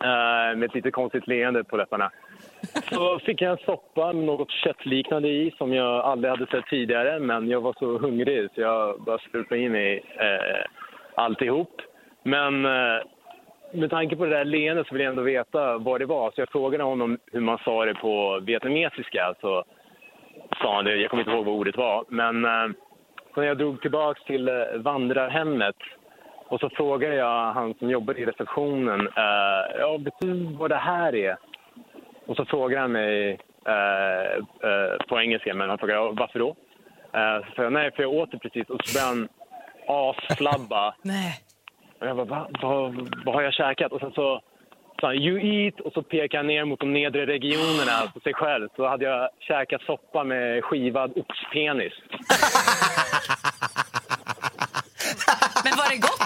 Eh, 0.00 0.56
med 0.56 0.64
ett 0.64 0.74
lite 0.74 0.90
konstigt 0.90 1.26
leende 1.26 1.64
på 1.64 1.76
läpparna. 1.76 2.10
Så 2.92 3.18
fick 3.18 3.42
jag 3.42 3.50
en 3.52 3.64
soppa 3.64 4.12
med 4.12 4.24
något 4.24 4.50
köttliknande 4.50 5.28
i 5.28 5.54
som 5.58 5.72
jag 5.72 6.00
aldrig 6.00 6.30
hade 6.30 6.46
sett 6.46 6.66
tidigare. 6.66 7.18
Men 7.18 7.48
jag 7.48 7.60
var 7.60 7.74
så 7.78 7.98
hungrig 7.98 8.48
så 8.54 8.60
jag 8.60 9.00
bara 9.00 9.18
slurpade 9.18 9.60
i 9.60 9.68
mig 9.68 10.04
eh, 10.18 10.64
alltihop. 11.14 11.82
Men 12.22 12.64
eh, 12.64 13.02
med 13.72 13.90
tanke 13.90 14.16
på 14.16 14.24
det 14.24 14.36
där 14.36 14.44
leendet 14.44 14.86
så 14.86 14.94
vill 14.94 15.02
jag 15.02 15.10
ändå 15.10 15.22
veta 15.22 15.78
vad 15.78 16.00
det 16.00 16.06
var. 16.06 16.30
Så 16.30 16.40
jag 16.40 16.48
frågade 16.48 16.84
honom 16.84 17.18
hur 17.32 17.40
man 17.40 17.58
sa 17.64 17.84
det 17.84 17.94
på 17.94 18.40
vietnamesiska. 18.40 19.34
Så 19.40 19.64
sa 20.62 20.74
han 20.74 20.84
det, 20.84 20.96
jag 20.96 21.10
kommer 21.10 21.22
inte 21.22 21.32
ihåg 21.32 21.44
vad 21.44 21.54
ordet 21.54 21.76
var. 21.76 22.04
Men 22.08 22.44
eh, 22.44 22.68
så 23.34 23.40
när 23.40 23.48
jag 23.48 23.58
drog 23.58 23.80
tillbaka 23.80 24.20
till 24.26 24.48
eh, 24.48 24.54
vandrarhemmet 24.76 25.76
och 26.48 26.60
så 26.60 26.70
frågade 26.70 27.14
jag 27.14 27.52
han 27.52 27.74
som 27.74 27.90
jobbar 27.90 28.18
i 28.18 28.24
receptionen, 28.26 29.00
eh, 29.00 29.78
ja, 29.78 29.96
vet 30.04 30.14
du 30.20 30.56
vad 30.58 30.70
det 30.70 30.76
här 30.76 31.14
är? 31.14 31.36
Och 32.26 32.36
så 32.36 32.44
frågar 32.44 32.80
han 32.80 32.92
mig 32.92 33.38
eh, 33.66 34.32
eh, 34.70 34.96
på 35.08 35.20
engelska, 35.20 35.54
men 35.54 35.68
han 35.68 35.78
frågar 35.78 35.94
"Ja, 35.94 36.12
varför 36.16 36.38
då? 36.38 36.48
Eh, 37.12 37.54
så 37.56 37.62
jag 37.62 37.72
nej, 37.72 37.90
för 37.96 38.02
jag 38.02 38.12
åt 38.12 38.30
det 38.30 38.38
precis. 38.38 38.68
Och 38.70 38.80
så 38.84 38.94
började 38.98 39.08
han 39.20 39.28
asflabba. 39.88 40.94
Nej. 41.02 41.40
Och 42.00 42.06
jag 42.06 42.16
bara, 42.16 42.24
Va? 42.26 42.48
Vad, 42.62 43.10
vad 43.24 43.34
har 43.34 43.42
jag 43.42 43.54
käkat? 43.54 43.92
Och 43.92 44.00
sen 44.00 44.12
så 44.12 44.40
sa 45.00 45.06
han 45.06 45.16
you 45.16 45.40
eat 45.64 45.80
och 45.80 45.92
så 45.92 46.02
pekade 46.02 46.38
han 46.38 46.46
ner 46.46 46.64
mot 46.64 46.80
de 46.80 46.92
nedre 46.92 47.26
regionerna 47.26 48.10
på 48.14 48.20
sig 48.20 48.34
själv. 48.34 48.68
Så 48.76 48.86
hade 48.88 49.04
jag 49.04 49.28
käkat 49.40 49.82
soppa 49.82 50.24
med 50.24 50.64
skivad 50.64 51.10
oxpenis. 51.18 51.92
Men 55.64 55.72
var 55.78 55.88
det 55.90 55.96
gott? 55.96 56.23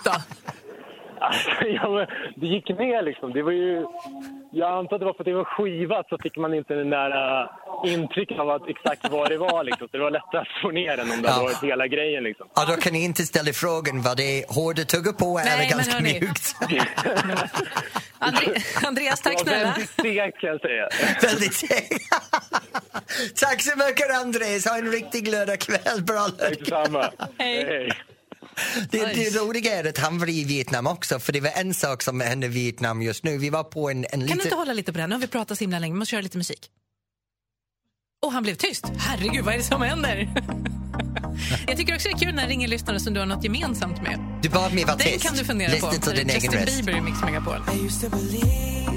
Alltså, 1.20 1.50
ja, 1.68 1.88
men 1.90 2.06
det 2.36 2.46
gick 2.46 2.68
ner 2.68 3.02
liksom. 3.02 3.32
Det 3.32 3.42
var 3.42 3.52
ju... 3.52 3.86
Jag 4.52 4.70
antar 4.78 4.96
att 4.96 5.00
det 5.00 5.06
var 5.06 5.12
för 5.12 5.20
att 5.20 5.24
det 5.24 5.34
var 5.34 5.44
skivat 5.44 6.06
så 6.08 6.18
fick 6.22 6.36
man 6.36 6.54
inte 6.54 6.74
den 6.74 6.90
där 6.90 7.10
uh, 7.42 7.92
intrycket 7.94 8.38
av 8.38 8.50
att 8.50 8.68
exakt 8.68 9.10
vad 9.10 9.28
det 9.30 9.36
var. 9.38 9.64
Liksom. 9.64 9.88
Så 9.88 9.96
det 9.96 10.02
var 10.02 10.10
lättare 10.10 10.40
att 10.40 10.62
få 10.62 10.70
ner 10.70 10.96
den 10.96 11.10
om 11.10 11.22
det 11.22 11.28
hade 11.30 11.40
Ja. 11.40 11.44
varit 11.44 11.62
hela 11.62 11.86
grejen. 11.86 12.24
Liksom. 12.24 12.46
Ja, 12.54 12.64
då 12.68 12.72
kan 12.76 12.92
ni 12.92 13.04
inte 13.04 13.22
ställa 13.22 13.52
frågan 13.52 14.02
vad 14.02 14.16
det 14.16 14.22
är 14.42 14.54
hårda 14.54 14.82
tugga 14.84 15.12
på 15.12 15.34
Nej, 15.38 15.46
eller 15.48 15.58
men 15.58 15.68
ganska 15.68 15.92
hörni. 15.94 16.12
mjukt. 16.20 16.56
Andre 18.18 18.46
Andreas, 18.86 19.20
tack 19.20 19.40
snälla. 19.40 19.64
väldigt 19.66 19.90
segt 19.90 20.38
kan 20.40 20.50
jag 20.50 20.60
säga. 20.60 20.88
Väldigt 21.22 21.64
Tack 23.40 23.62
så 23.62 23.78
mycket 23.78 24.20
Andres, 24.20 24.66
ha 24.66 24.78
en 24.78 24.92
riktig 24.92 25.28
lördagkväll. 25.28 26.02
Bra 26.02 26.18
Tack 26.28 26.40
lördag. 26.40 26.58
detsamma. 26.58 27.10
Hej. 27.38 27.64
Hej. 27.64 27.92
Det, 28.90 28.98
det 29.14 29.38
roliga 29.40 29.72
är 29.78 29.88
att 29.88 29.98
han 29.98 30.18
var 30.18 30.28
i 30.28 30.44
Vietnam 30.44 30.86
också, 30.86 31.18
för 31.18 31.32
det 31.32 31.40
var 31.40 31.50
en 31.54 31.74
sak 31.74 32.02
som 32.02 32.20
hände 32.20 32.46
i 32.46 32.50
Vietnam 32.50 33.02
just 33.02 33.24
nu. 33.24 33.38
Vi 33.38 33.50
var 33.50 33.64
på 33.64 33.90
en, 33.90 33.96
en 34.04 34.10
Kan 34.10 34.20
du 34.20 34.26
liten... 34.26 34.40
inte 34.40 34.54
hålla 34.56 34.72
lite 34.72 34.92
på 34.92 34.98
den? 34.98 35.08
Nu 35.10 35.14
har 35.14 35.20
vi 35.20 35.26
pratat 35.26 35.58
så 35.58 35.64
himla 35.64 35.78
länge. 35.78 35.92
Vi 35.92 35.98
måste 35.98 36.10
köra 36.10 36.20
lite 36.20 36.38
musik. 36.38 36.70
Och 38.26 38.32
han 38.32 38.42
blev 38.42 38.54
tyst. 38.54 38.84
Herregud, 38.98 39.44
vad 39.44 39.54
är 39.54 39.58
det 39.58 39.64
som 39.64 39.82
händer? 39.82 40.28
Jag 41.68 41.76
tycker 41.76 41.94
också 41.94 42.08
det 42.08 42.14
är 42.14 42.18
kul 42.18 42.34
när 42.34 42.42
det 42.42 42.48
ringer 42.48 42.68
lyssnare 42.68 43.00
som 43.00 43.14
du 43.14 43.20
har 43.20 43.26
något 43.26 43.44
gemensamt 43.44 44.02
med. 44.02 44.38
Du 44.42 44.48
bad 44.48 44.74
mig 44.74 44.84
vara 44.84 44.96
Den 44.96 45.06
tyst. 45.06 45.24
kan 45.24 45.36
du 45.36 45.44
fundera 45.44 45.72
Lyssna 45.72 45.88
på. 45.90 45.94
till 45.94 46.16
din 46.16 46.30
egen 46.30 46.42
Justin 46.42 46.60
röst. 46.60 46.76
Bieber 46.76 46.98
i 46.98 47.00
Mix 47.00 47.18
Megapol. 47.24 47.56
I 47.74 47.86
used 47.86 48.10
to 48.10 48.16
believe 48.16 48.88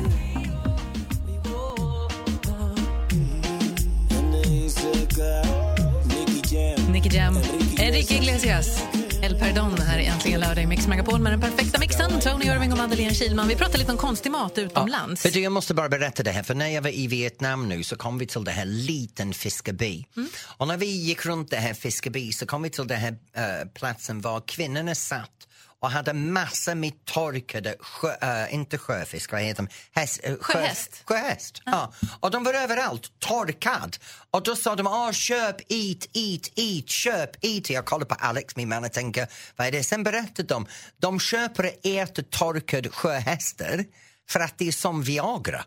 Nicky 6.91 7.09
Jam, 7.09 7.37
Enrique 7.79 8.15
Iglesias. 8.15 8.81
El 9.23 9.35
Perdon 9.35 9.77
här 9.77 9.99
är 9.99 10.11
äntligen 10.11 10.39
lördag 10.39 10.63
i 10.63 10.67
Mix 10.67 10.87
Megapol 10.87 11.21
med 11.21 11.31
den 11.33 11.41
perfekta 11.41 11.79
mixen. 11.79 12.19
Tony 12.19 12.45
Irving 12.45 12.71
och 12.71 12.77
Madeleine 12.77 13.13
Kilman. 13.13 13.47
Vi 13.47 13.55
pratar 13.55 13.79
lite 13.79 13.91
om 13.91 13.97
konstig 13.97 14.31
mat 14.31 14.57
utomlands. 14.57 15.23
Du, 15.23 15.39
jag 15.39 15.51
måste 15.51 15.73
bara 15.73 15.89
berätta 15.89 16.23
det 16.23 16.31
här, 16.31 16.43
för 16.43 16.55
när 16.55 16.67
jag 16.67 16.81
var 16.81 16.89
i 16.89 17.07
Vietnam 17.07 17.69
nu 17.69 17.83
så 17.83 17.95
kom 17.95 18.17
vi 18.17 18.27
till 18.27 18.43
det 18.43 18.51
här 18.51 18.65
liten 18.65 19.33
fiskeby. 19.33 20.05
Mm. 20.17 20.29
Och 20.57 20.67
när 20.67 20.77
vi 20.77 20.85
gick 20.85 21.25
runt 21.25 21.49
det 21.49 21.57
här 21.57 21.73
fiskeby 21.73 22.31
så 22.31 22.45
kom 22.45 22.61
vi 22.61 22.69
till 22.69 22.87
den 22.87 22.99
här 22.99 23.11
eh, 23.35 23.67
platsen 23.73 24.21
var 24.21 24.41
kvinnorna 24.41 24.95
satt 24.95 25.47
och 25.81 25.91
hade 25.91 26.13
massor 26.13 26.75
med 26.75 27.05
torkade, 27.05 27.75
sjö, 27.79 28.13
eh, 28.21 28.53
inte 28.53 28.77
sjöfisk, 28.77 29.31
vad 29.31 29.41
heter 29.41 29.63
de? 29.63 29.69
Häst, 29.99 30.19
sjö- 30.23 30.37
Sjöhäst. 30.41 31.03
Sjöhäst, 31.05 31.61
ja. 31.65 31.93
Och 32.19 32.31
de 32.31 32.43
var 32.43 32.53
överallt, 32.53 33.19
torkad. 33.19 33.97
Och 34.31 34.43
då 34.43 34.55
sa 34.55 34.75
de, 34.75 34.87
ah, 34.87 35.13
köp, 35.13 35.55
eat, 35.71 36.07
eat, 36.13 36.49
eat, 36.55 36.89
köp, 36.89 37.45
eat. 37.45 37.69
Jag 37.69 37.85
kollar 37.85 38.05
på 38.05 38.15
Alex, 38.15 38.55
min 38.55 38.69
man, 38.69 38.83
och 38.83 38.91
tänker, 38.93 39.27
vad 39.55 39.67
är 39.67 39.71
det? 39.71 39.83
Sen 39.83 40.03
berättade 40.03 40.43
de, 40.47 40.67
de 40.97 41.19
köper 41.19 41.63
och 41.65 41.85
äter 41.85 42.23
torkad 42.23 42.93
sjöhästar 42.93 43.85
för 44.29 44.39
att 44.39 44.57
det 44.57 44.67
är 44.67 44.71
som 44.71 45.03
Viagra. 45.03 45.65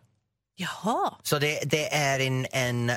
Jaha, 0.57 1.15
Så 1.23 1.39
det, 1.39 1.61
det 1.65 1.95
är 1.95 2.21
en, 2.21 2.47
en 2.53 2.91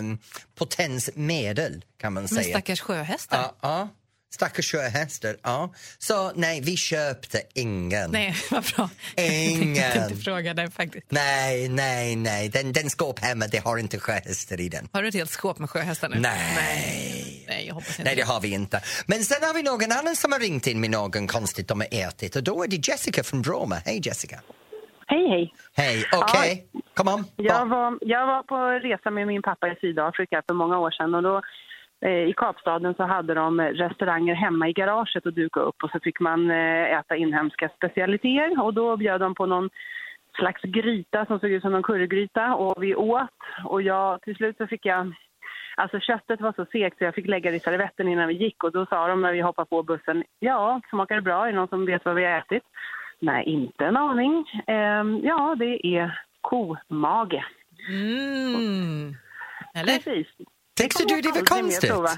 um, 0.00 0.18
potensmedel, 0.54 1.84
kan 2.00 2.12
man 2.12 2.22
men 2.22 2.28
säga. 2.28 2.54
stackars 2.58 2.80
sjöhästar. 2.80 3.38
Ja, 3.38 3.54
ja. 3.60 3.88
Stackars 4.34 4.72
sjöhästar, 4.72 5.36
ja. 5.42 5.72
Så 5.98 6.32
nej, 6.34 6.60
vi 6.60 6.76
köpte 6.76 7.42
ingen. 7.54 8.10
Nej, 8.10 8.34
vad 8.50 8.64
bra. 8.76 8.90
Ingen. 9.16 9.74
Jag 9.74 9.92
tänkte 9.92 10.10
inte 10.12 10.24
fråga 10.24 10.54
dig 10.54 10.70
faktiskt. 10.70 11.06
Nej, 11.08 11.68
nej, 11.68 12.16
nej. 12.16 12.48
Den, 12.48 12.72
den 12.72 12.90
skåp 12.90 13.18
hemma, 13.18 13.44
det 13.52 13.58
har 13.58 13.78
inte 13.78 13.98
sjöhästar 13.98 14.60
i 14.60 14.68
den. 14.68 14.88
Har 14.92 15.02
du 15.02 15.08
ett 15.08 15.14
helt 15.14 15.30
skåp 15.30 15.58
med 15.58 15.70
sjöhästar 15.70 16.08
nu? 16.08 16.18
Nej. 16.18 17.44
Nej, 17.48 17.66
jag 17.66 17.74
hoppas 17.74 17.98
inte 17.98 18.04
Nej, 18.04 18.16
det 18.16 18.22
har 18.22 18.40
vi 18.40 18.54
inte. 18.54 18.80
Men 19.06 19.18
sen 19.18 19.42
har 19.42 19.54
vi 19.54 19.62
någon 19.62 19.92
annan 20.00 20.16
som 20.16 20.32
har 20.32 20.40
ringt 20.40 20.66
in 20.66 20.80
med 20.80 20.90
någon 20.90 21.26
konstigt 21.26 21.68
de 21.68 21.80
har 21.80 21.88
ätit 21.90 22.36
och 22.36 22.42
då 22.42 22.62
är 22.64 22.68
det 22.68 22.88
Jessica 22.88 23.22
från 23.22 23.42
Bromma. 23.42 23.76
Hej 23.84 24.00
Jessica. 24.04 24.40
Hej, 25.06 25.28
hej. 25.28 25.54
Hej, 25.76 26.04
okej. 26.12 26.66
Kom 26.94 27.08
on. 27.08 27.24
Jag 27.36 27.66
var, 27.66 27.98
jag 28.00 28.26
var 28.26 28.42
på 28.42 28.56
resa 28.88 29.10
med 29.10 29.26
min 29.26 29.42
pappa 29.42 29.68
i 29.68 29.74
Sydafrika 29.80 30.42
för 30.46 30.54
många 30.54 30.78
år 30.78 30.90
sedan 30.90 31.14
och 31.14 31.22
då 31.22 31.42
i 32.08 32.32
Kapstaden 32.36 32.94
så 32.94 33.02
hade 33.02 33.34
de 33.34 33.60
restauranger 33.60 34.34
hemma 34.34 34.68
i 34.68 34.72
garaget 34.72 35.26
och 35.26 35.32
duka 35.32 35.60
upp 35.60 35.82
och 35.82 35.90
så 35.90 36.00
fick 36.00 36.20
man 36.20 36.50
eh, 36.50 36.98
äta 36.98 37.16
inhemska 37.16 37.68
specialiteter 37.76 38.62
och 38.62 38.74
då 38.74 38.96
bjöd 38.96 39.20
de 39.20 39.34
på 39.34 39.46
någon 39.46 39.70
slags 40.38 40.62
gryta 40.62 41.26
som 41.26 41.40
såg 41.40 41.50
ut 41.50 41.62
som 41.62 41.72
någon 41.72 41.82
currygryta 41.82 42.54
och 42.54 42.82
vi 42.82 42.94
åt 42.94 43.30
och 43.64 43.82
jag, 43.82 44.22
till 44.22 44.36
slut 44.36 44.56
så 44.56 44.66
fick 44.66 44.86
jag 44.86 45.12
Alltså 45.76 46.00
köttet 46.00 46.40
var 46.40 46.52
så 46.52 46.66
segt 46.72 46.98
så 46.98 47.04
jag 47.04 47.14
fick 47.14 47.26
lägga 47.26 47.50
det 47.50 47.56
i 47.56 47.60
servetten 47.60 48.08
innan 48.08 48.28
vi 48.28 48.34
gick 48.34 48.64
och 48.64 48.72
då 48.72 48.86
sa 48.86 49.08
de 49.08 49.20
när 49.20 49.32
vi 49.32 49.40
hoppade 49.40 49.68
på 49.68 49.82
bussen, 49.82 50.24
ja, 50.38 50.80
smakar 50.90 51.14
det 51.14 51.22
bra? 51.22 51.46
Är 51.46 51.52
det 51.52 51.58
någon 51.58 51.68
som 51.68 51.86
vet 51.86 52.04
vad 52.04 52.14
vi 52.14 52.24
har 52.24 52.38
ätit? 52.38 52.62
Nej, 53.20 53.44
inte 53.44 53.86
en 53.86 53.96
aning. 53.96 54.44
Ehm, 54.66 55.20
ja, 55.24 55.54
det 55.58 55.86
är 55.86 56.20
komage. 56.40 57.44
Mm. 57.88 59.14
Eller? 59.74 59.92
Precis. 59.94 60.26
Tyckte 60.76 61.04
du 61.04 61.20
det 61.20 61.32
var 61.32 61.44
konstigt? 61.44 61.90
prova. 61.90 62.10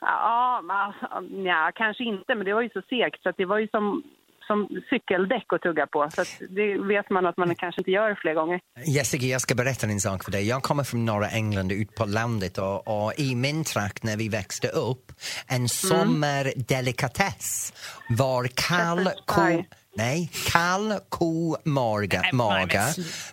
Ja, 0.00 0.60
men 0.64 0.76
alltså, 0.76 1.20
nja, 1.20 1.72
kanske 1.74 2.04
inte, 2.04 2.34
men 2.34 2.44
det 2.44 2.54
var 2.54 2.62
ju 2.62 2.68
så 2.68 2.82
segt 2.82 3.22
så 3.22 3.28
att 3.28 3.36
det 3.36 3.44
var 3.44 3.58
ju 3.58 3.68
som, 3.68 4.02
som 4.46 4.68
cykeldäck 4.90 5.52
att 5.52 5.62
tugga 5.62 5.86
på. 5.86 6.08
Så 6.14 6.24
det 6.50 6.78
vet 6.78 7.10
man 7.10 7.26
att 7.26 7.36
man 7.36 7.54
kanske 7.54 7.80
inte 7.80 7.90
gör 7.90 8.18
fler 8.22 8.34
gånger. 8.34 8.60
Jessica, 8.96 9.26
jag 9.26 9.40
ska 9.40 9.54
berätta 9.54 9.86
en 9.86 10.00
sak 10.00 10.24
för 10.24 10.30
dig. 10.30 10.48
Jag 10.48 10.62
kommer 10.62 10.84
från 10.84 11.04
norra 11.04 11.28
England 11.28 11.72
ut 11.72 11.94
på 11.94 12.04
landet 12.04 12.58
och, 12.58 13.04
och 13.04 13.18
i 13.18 13.34
min 13.34 13.64
trakt 13.64 14.02
när 14.02 14.16
vi 14.16 14.28
växte 14.28 14.68
upp, 14.68 15.12
en 15.48 15.68
sommardelikatess 15.68 17.72
var 18.08 18.48
kall 18.54 19.10
ko... 19.26 19.64
Nej, 19.96 20.30
kall 20.46 20.94
komaga 21.08 22.22
maga 22.32 22.86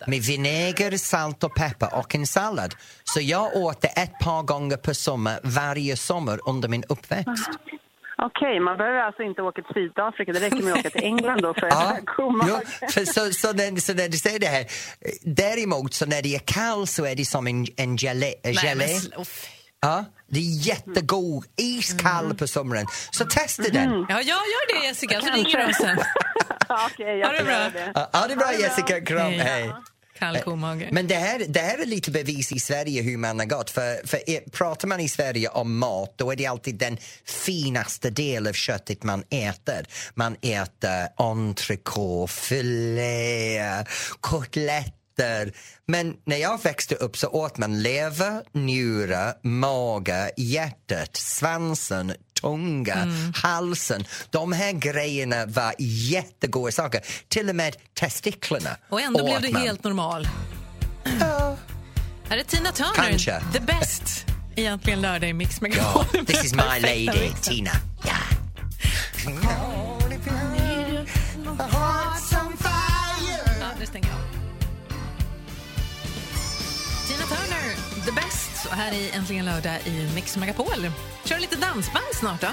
med 0.07 0.21
vinäger, 0.21 0.97
salt 0.97 1.43
och 1.43 1.55
peppar 1.55 1.95
och 1.99 2.15
en 2.15 2.27
sallad. 2.27 2.75
Så 3.03 3.21
jag 3.21 3.55
åt 3.55 3.81
det 3.81 3.87
ett 3.87 4.19
par 4.19 4.43
gånger 4.43 4.77
per 4.77 4.93
sommar 4.93 5.39
varje 5.43 5.97
sommar 5.97 6.39
under 6.49 6.69
min 6.69 6.83
uppväxt. 6.89 7.49
Okej, 8.21 8.59
man 8.59 8.77
behöver 8.77 8.99
alltså 8.99 9.23
inte 9.23 9.41
åka 9.41 9.61
till 9.61 9.73
Sydafrika. 9.73 10.31
Det 10.33 10.39
räcker 10.39 10.63
med 10.63 10.73
att 10.73 10.79
åka 10.79 10.89
till 10.89 11.03
England 11.03 11.41
då 11.41 11.53
för 11.53 11.67
Ja, 11.67 11.97
komage. 12.05 12.47
jo, 12.49 12.87
för 12.89 13.05
så, 13.05 13.33
så, 13.33 13.53
när, 13.53 13.79
så 13.79 13.93
när 13.93 14.09
du 14.09 14.17
säger 14.17 14.39
det 14.39 14.47
här, 14.47 14.65
däremot 15.21 15.93
så 15.93 16.05
när 16.05 16.21
det 16.21 16.35
är 16.35 16.39
kallt 16.39 16.89
så 16.89 17.05
är 17.05 17.15
det 17.15 17.25
som 17.25 17.47
en, 17.47 17.65
en 17.77 17.97
gelé. 17.97 18.33
Nej, 18.43 18.53
gelé. 18.53 18.75
men. 18.75 19.25
Ja, 19.81 20.05
det 20.29 20.39
är 20.39 20.67
jättegod, 20.67 21.45
iskall 21.57 22.35
på 22.35 22.47
sommaren. 22.47 22.85
Så 23.11 23.25
testa 23.25 23.63
den. 23.63 23.87
Mm. 23.87 24.05
Ja, 24.09 24.15
jag 24.15 24.25
gör 24.27 24.81
det 24.81 24.87
Jessica, 24.87 25.21
så 25.21 25.27
ringer 25.27 25.67
du 25.67 25.73
sen. 25.73 25.99
Okej, 26.85 27.17
jag 27.17 27.27
Ha 27.27 27.33
det 27.37 27.43
bra. 27.43 27.69
det. 27.73 27.91
Ja, 27.95 28.09
Ha 28.13 28.27
det 28.27 28.35
bra 28.35 28.53
Jessica, 28.53 29.01
kram, 29.01 29.31
Hej. 29.31 29.39
hej. 29.39 30.41
Komage. 30.43 30.87
Men 30.91 31.07
det 31.07 31.15
här, 31.15 31.45
det 31.47 31.59
här 31.59 31.77
är 31.81 31.85
lite 31.85 32.11
bevis 32.11 32.51
i 32.51 32.59
Sverige 32.59 33.01
hur 33.01 33.17
man 33.17 33.39
har 33.39 33.45
gått. 33.45 33.69
För, 33.69 34.07
för 34.07 34.49
pratar 34.49 34.87
man 34.87 34.99
i 34.99 35.09
Sverige 35.09 35.49
om 35.49 35.77
mat 35.77 36.13
då 36.15 36.31
är 36.31 36.35
det 36.35 36.45
alltid 36.45 36.75
den 36.75 36.97
finaste 37.25 38.09
delen 38.09 38.49
av 38.49 38.53
köttet 38.53 39.03
man 39.03 39.23
äter. 39.29 39.85
Man 40.13 40.35
äter 40.41 41.07
entrecote, 41.17 42.33
filé, 42.33 43.85
kotletter. 44.19 44.93
Men 45.85 46.15
när 46.25 46.37
jag 46.37 46.63
växte 46.63 46.95
upp 46.95 47.17
så 47.17 47.27
åt 47.27 47.57
man 47.57 47.81
lever, 47.83 48.43
njure, 48.53 49.33
mage, 49.43 50.31
hjärtat, 50.37 51.15
svansen, 51.17 52.13
tunga, 52.41 53.07
halsen. 53.35 54.05
De 54.29 54.51
här 54.51 54.71
grejerna 54.71 55.45
var 55.45 55.73
jättegoda 55.79 56.71
saker. 56.71 57.01
Till 57.27 57.49
och 57.49 57.55
med 57.55 57.75
testiklarna 57.99 58.69
Och 58.89 59.01
ändå 59.01 59.25
blev 59.25 59.41
du 59.41 59.51
man. 59.51 59.61
helt 59.61 59.83
normal. 59.83 60.27
Här 62.29 62.37
är 62.37 62.43
Tina 62.43 62.71
Turner, 62.71 62.93
Kanske. 63.09 63.41
the 63.53 63.59
best. 63.59 64.25
Egentligen 64.55 65.01
lördag 65.01 65.29
i 65.29 65.33
Mix 65.33 65.57
Ja, 65.61 65.67
Megapol. 65.67 66.25
this 66.25 66.43
is 66.45 66.53
my 66.53 66.79
lady. 66.81 67.31
Tina. 67.41 67.71
Ja. 68.05 68.13
Ja, 73.59 73.67
det 73.79 73.85
stänger 73.85 74.09
jag. 74.09 74.17
The 78.07 78.13
best. 78.13 78.65
Och 78.65 78.73
här 78.73 78.91
är 78.91 79.17
Äntligen 79.17 79.45
lördag 79.45 79.77
i 79.85 80.09
Mix 80.15 80.37
Megapol. 80.37 80.91
Kör 81.25 81.39
lite 81.39 81.55
dansband 81.55 82.05
snart 82.13 82.41
då. 82.41 82.47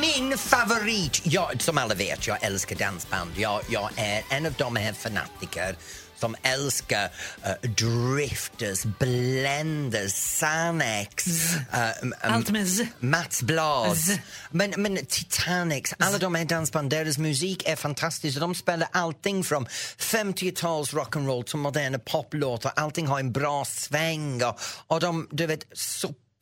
Min 0.00 0.38
favorit, 0.38 1.20
jag, 1.24 1.62
som 1.62 1.78
alla 1.78 1.94
vet, 1.94 2.26
jag 2.26 2.44
älskar 2.44 2.76
dansband. 2.76 3.30
Jag, 3.36 3.60
jag 3.68 3.90
är 3.96 4.22
en 4.28 4.46
av 4.46 4.52
de 4.58 4.76
här 4.76 4.92
fanatiker 4.92 5.76
som 6.18 6.36
älskar 6.42 7.04
uh, 7.04 7.70
Drifters, 7.70 8.84
Blenders, 8.84 10.12
Sanex, 10.12 11.26
uh, 11.26 12.02
um, 12.02 12.14
Allt 12.20 12.50
med 12.50 12.68
z. 12.68 12.86
Mats 13.00 13.42
Blad. 13.42 13.96
Z. 13.96 14.18
Men, 14.50 14.74
men 14.76 15.06
Titanics, 15.06 15.94
alla 15.98 16.18
de 16.18 16.34
här 16.34 16.44
dansband, 16.44 16.90
deras 16.90 17.18
musik 17.18 17.68
är 17.68 17.76
fantastisk. 17.76 18.40
De 18.40 18.54
spelar 18.54 18.88
allting 18.92 19.44
från 19.44 19.66
50-tals 19.98 20.94
rock'n'roll 20.94 21.42
till 21.42 21.58
moderna 21.58 21.98
poplåtar. 21.98 22.72
Allting 22.76 23.06
har 23.06 23.20
en 23.20 23.32
bra 23.32 23.64
sväng 23.64 24.42
och, 24.42 24.60
och 24.86 25.00
de, 25.00 25.28
du 25.30 25.46
vet, 25.46 25.64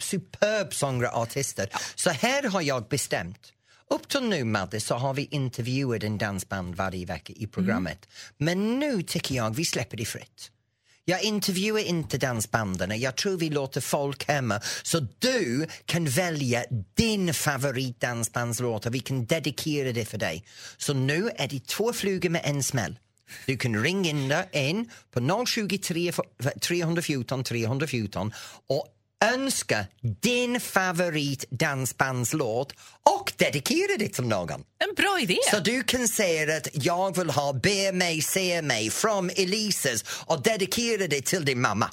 superb 0.00 0.74
sångare 0.74 1.11
artister. 1.11 1.68
Så 1.94 2.11
här 2.11 2.42
har 2.42 2.62
jag 2.62 2.88
bestämt. 2.88 3.52
Upp 3.94 4.09
till 4.09 4.22
nu, 4.22 4.44
Madde, 4.44 4.81
så 4.81 4.94
har 4.94 5.14
vi 5.14 5.28
intervjuat 5.31 6.02
en 6.02 6.18
dansband 6.18 6.74
varje 6.74 7.07
vecka 7.07 7.33
i 7.37 7.46
programmet. 7.46 8.09
Men 8.38 8.78
nu 8.78 9.02
tycker 9.02 9.35
jag 9.35 9.57
vi 9.57 9.64
släpper 9.64 9.96
det 9.96 10.05
fritt. 10.05 10.50
Jag 11.05 11.22
intervjuar 11.22 11.81
inte 11.81 12.18
dansbanden. 12.18 13.00
Jag 13.00 13.16
tror 13.16 13.37
vi 13.37 13.50
låter 13.50 13.81
folk 13.81 14.28
hemma 14.28 14.61
så 14.83 15.07
du 15.18 15.66
kan 15.85 16.07
välja 16.07 16.64
din 16.94 17.35
favoritdansbandslåt 17.35 18.87
och 18.87 18.94
vi 18.94 19.00
kan 19.00 19.26
dedikera 19.26 19.92
det 19.92 20.05
för 20.05 20.18
dig. 20.18 20.44
Så 20.76 20.94
nu 20.94 21.31
är 21.37 21.48
det 21.48 21.66
två 21.66 21.92
flugor 21.92 22.31
med 22.31 22.42
en 22.44 22.62
smäll. 22.62 22.98
Du 23.46 23.57
kan 23.57 23.83
ringa 23.83 24.44
in 24.52 24.90
på 25.11 25.46
023 25.46 26.12
314 26.61 27.44
314 27.44 28.33
och 28.66 28.87
önska 29.22 29.87
din 30.22 30.61
favoritdansbandslåt 30.61 32.72
och 33.16 33.32
dedikera 33.37 33.96
det 33.98 34.08
till 34.08 34.24
någon. 34.24 34.61
En 34.61 34.94
bra 34.96 35.18
idé! 35.20 35.38
Så 35.50 35.58
du 35.58 35.82
kan 35.82 36.08
säga 36.08 36.56
att 36.56 36.68
jag 36.72 37.16
vill 37.18 37.30
ha 37.30 37.52
Be 37.52 37.92
mig, 37.92 38.22
se 38.22 38.62
mig 38.62 38.90
från 38.90 39.30
Elises 39.30 40.04
och 40.26 40.42
dedikera 40.42 41.06
det 41.06 41.20
till 41.20 41.44
din 41.44 41.61
mamma. 41.61 41.90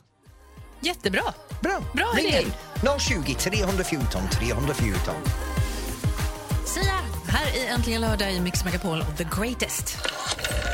Jättebra. 0.81 1.33
Bra. 1.63 1.83
Bra 1.93 2.07
Ring 2.15 2.27
idé. 2.27 2.41
in. 2.41 2.51
020 2.99 3.33
314 3.33 4.21
314. 4.31 5.15
Sia, 6.65 6.99
här 7.27 7.57
i 7.57 7.65
Äntligen 7.65 8.01
lördag 8.01 8.33
i 8.33 8.39
Mix 8.39 8.65
Megapol 8.65 9.05
The 9.17 9.27
Greatest. 9.37 9.97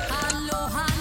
Hallå, 0.09 0.53
hallå 0.53 0.94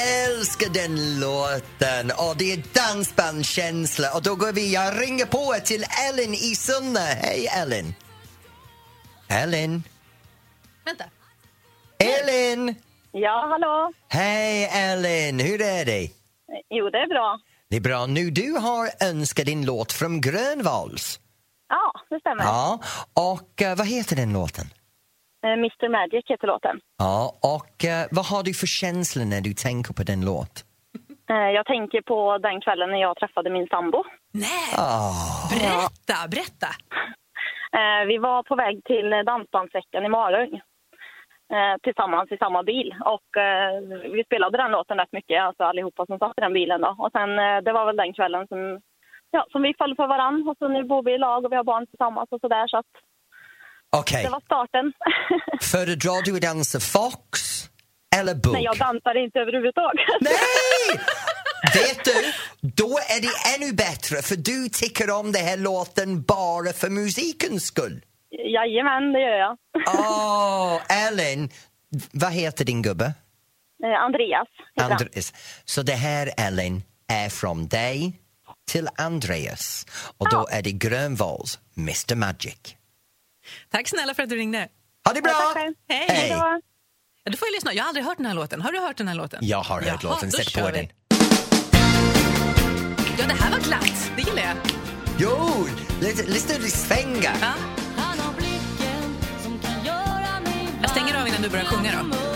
Älskar 0.00 0.68
den 0.68 1.20
låten 1.20 2.10
och 2.16 2.36
det 2.36 2.52
är 2.52 2.62
dansbandskänsla 2.74 4.14
och 4.14 4.22
då 4.22 4.34
går 4.34 4.52
vi, 4.52 4.74
jag 4.74 5.02
ringer 5.02 5.26
på 5.26 5.54
till 5.64 5.84
Ellen 6.08 6.34
i 6.34 6.54
Sunne. 6.56 7.00
Hej 7.00 7.46
Ellen! 7.46 7.94
Ellen? 9.28 9.82
Vänta. 10.84 11.04
Ellen! 11.98 12.74
Ja, 13.12 13.48
hallå. 13.50 13.92
Hej 14.08 14.70
Ellen, 14.72 15.38
hur 15.38 15.62
är 15.62 15.84
det? 15.84 16.10
Jo, 16.70 16.90
det 16.90 16.98
är 16.98 17.08
bra. 17.08 17.38
Det 17.70 17.76
är 17.76 17.80
bra. 17.80 18.06
Nu 18.06 18.30
du 18.30 18.52
har 18.52 18.90
önskat 19.00 19.46
din 19.46 19.64
låt 19.64 19.92
från 19.92 20.20
Grönvals. 20.20 21.20
Ja, 21.68 21.92
det 22.10 22.20
stämmer. 22.20 22.44
Ja, 22.44 22.80
och 23.14 23.62
eh, 23.62 23.76
vad 23.76 23.86
heter 23.86 24.16
den 24.16 24.32
låten? 24.32 24.66
Eh, 25.44 25.52
Mr 25.52 25.88
Magic 25.88 26.24
heter 26.28 26.46
låten. 26.46 26.80
Ja, 26.98 27.32
och 27.56 27.84
eh, 27.84 28.06
vad 28.10 28.24
har 28.26 28.42
du 28.42 28.54
för 28.54 28.66
känsla 28.66 29.24
när 29.24 29.40
du 29.40 29.52
tänker 29.52 29.92
på 29.94 30.02
den 30.02 30.20
låt? 30.24 30.54
Eh, 31.30 31.50
Jag 31.58 31.66
tänker 31.66 32.00
på 32.02 32.38
den 32.38 32.60
kvällen 32.60 32.90
när 32.90 33.00
jag 33.00 33.16
träffade 33.16 33.50
min 33.50 33.66
sambo. 33.66 34.04
Nej, 34.32 34.66
Ah, 34.78 35.48
berätta, 35.52 36.16
berätta. 36.34 36.70
Eh, 37.78 38.02
Vi 38.06 38.18
var 38.18 38.42
på 38.42 38.54
väg 38.56 38.84
till 38.84 39.10
Dansbandsveckan 39.26 40.04
i 40.04 40.08
Malung 40.08 40.52
eh, 41.56 41.74
tillsammans 41.82 42.32
i 42.32 42.36
samma 42.36 42.62
bil. 42.62 42.94
Och 43.14 43.30
eh, 43.42 43.72
vi 44.14 44.24
spelade 44.24 44.58
den 44.58 44.70
låten 44.70 44.98
rätt 44.98 45.12
mycket, 45.12 45.42
alltså 45.42 45.62
allihopa 45.64 46.06
som 46.06 46.18
satt 46.18 46.38
i 46.38 46.40
den 46.40 46.52
bilen. 46.52 46.80
Då. 46.80 46.96
Och 46.98 47.12
sen, 47.12 47.38
eh, 47.38 47.58
det 47.64 47.72
var 47.72 47.86
väl 47.86 47.96
den 47.96 48.12
kvällen 48.12 48.46
som, 48.48 48.80
ja, 49.30 49.46
som 49.52 49.62
vi 49.62 49.74
föll 49.78 49.96
för 49.96 50.06
varann. 50.06 50.48
Och 50.48 50.56
så 50.58 50.68
nu 50.68 50.84
bor 50.84 51.02
vi 51.02 51.12
i 51.14 51.18
lag 51.18 51.44
och 51.44 51.52
vi 51.52 51.56
har 51.56 51.64
barn 51.64 51.86
tillsammans 51.86 52.28
och 52.32 52.40
sådär. 52.40 52.66
Så 52.68 52.76
att 52.78 52.92
Okej, 53.96 54.24
det 54.24 54.30
var 54.30 54.40
starten. 54.40 54.92
föredrar 55.60 56.22
du 56.22 56.36
att 56.36 56.42
dansa 56.42 56.80
fox 56.80 57.40
eller 58.16 58.34
bugg? 58.34 58.52
Nej, 58.52 58.64
jag 58.64 58.78
dansar 58.78 59.24
inte 59.24 59.38
överhuvudtaget. 59.38 60.06
Nej! 60.20 61.00
Vet 61.74 62.04
du, 62.04 62.32
då 62.60 62.88
är 62.88 63.20
det 63.22 63.64
ännu 63.64 63.72
bättre 63.72 64.22
för 64.22 64.36
du 64.36 64.68
tycker 64.68 65.10
om 65.10 65.32
den 65.32 65.44
här 65.44 65.56
låten 65.56 66.22
bara 66.22 66.72
för 66.72 66.90
musikens 66.90 67.64
skull. 67.64 68.04
Jajamän, 68.30 69.12
det 69.12 69.20
gör 69.20 69.38
jag. 69.38 69.56
Åh, 69.86 70.80
Ellen, 71.06 71.50
vad 72.12 72.32
heter 72.32 72.64
din 72.64 72.82
gubbe? 72.82 73.14
Eh, 73.84 74.04
Andreas. 74.04 74.48
Andreas. 74.80 75.32
Så 75.64 75.82
det 75.82 75.92
här, 75.92 76.30
Ellen, 76.38 76.82
är 77.08 77.28
från 77.28 77.68
dig 77.68 78.20
till 78.70 78.88
Andreas 78.98 79.86
och 80.18 80.30
då 80.30 80.46
är 80.50 80.62
det 80.62 80.72
Grönvalls 80.72 81.58
Mr 81.76 82.14
Magic. 82.14 82.76
Tack 83.70 83.88
snälla 83.88 84.14
för 84.14 84.22
att 84.22 84.28
du 84.28 84.36
ringde. 84.36 84.68
Ha 85.06 85.12
det 85.14 85.22
bra! 85.22 85.32
Själv. 85.54 85.74
Hej. 85.88 86.06
Hej. 86.08 86.28
Ja, 86.28 86.60
du 87.24 87.36
får 87.36 87.48
ju 87.48 87.54
lyssna. 87.54 87.72
Jag 87.72 87.82
har 87.84 87.88
aldrig 87.88 88.04
hört 88.06 88.16
den 88.16 88.26
här 88.26 88.34
låten. 88.34 88.60
Har 88.60 88.72
du 88.72 88.78
hört 88.80 88.96
den 88.96 89.08
här 89.08 89.14
låten? 89.14 89.38
Jag 89.42 89.62
har 89.62 89.80
hört 89.80 90.02
Jaha, 90.02 90.12
låten, 90.14 90.30
sätt 90.30 90.54
på 90.54 90.66
vi. 90.66 90.72
den. 90.72 90.88
Ja, 93.18 93.24
det 93.28 93.34
här 93.34 93.50
var 93.50 93.58
glatt. 93.58 94.10
Det 94.16 94.22
gillar 94.22 94.42
jag. 94.42 94.56
Jo, 95.18 95.66
lite, 96.00 96.26
lite 96.26 96.70
svänga. 96.70 97.32
Ja. 97.40 97.52
Jag 100.80 100.90
stänger 100.90 101.20
av 101.20 101.28
innan 101.28 101.42
du 101.42 101.48
börjar 101.48 101.64
sjunga 101.64 101.92
då. 101.92 102.29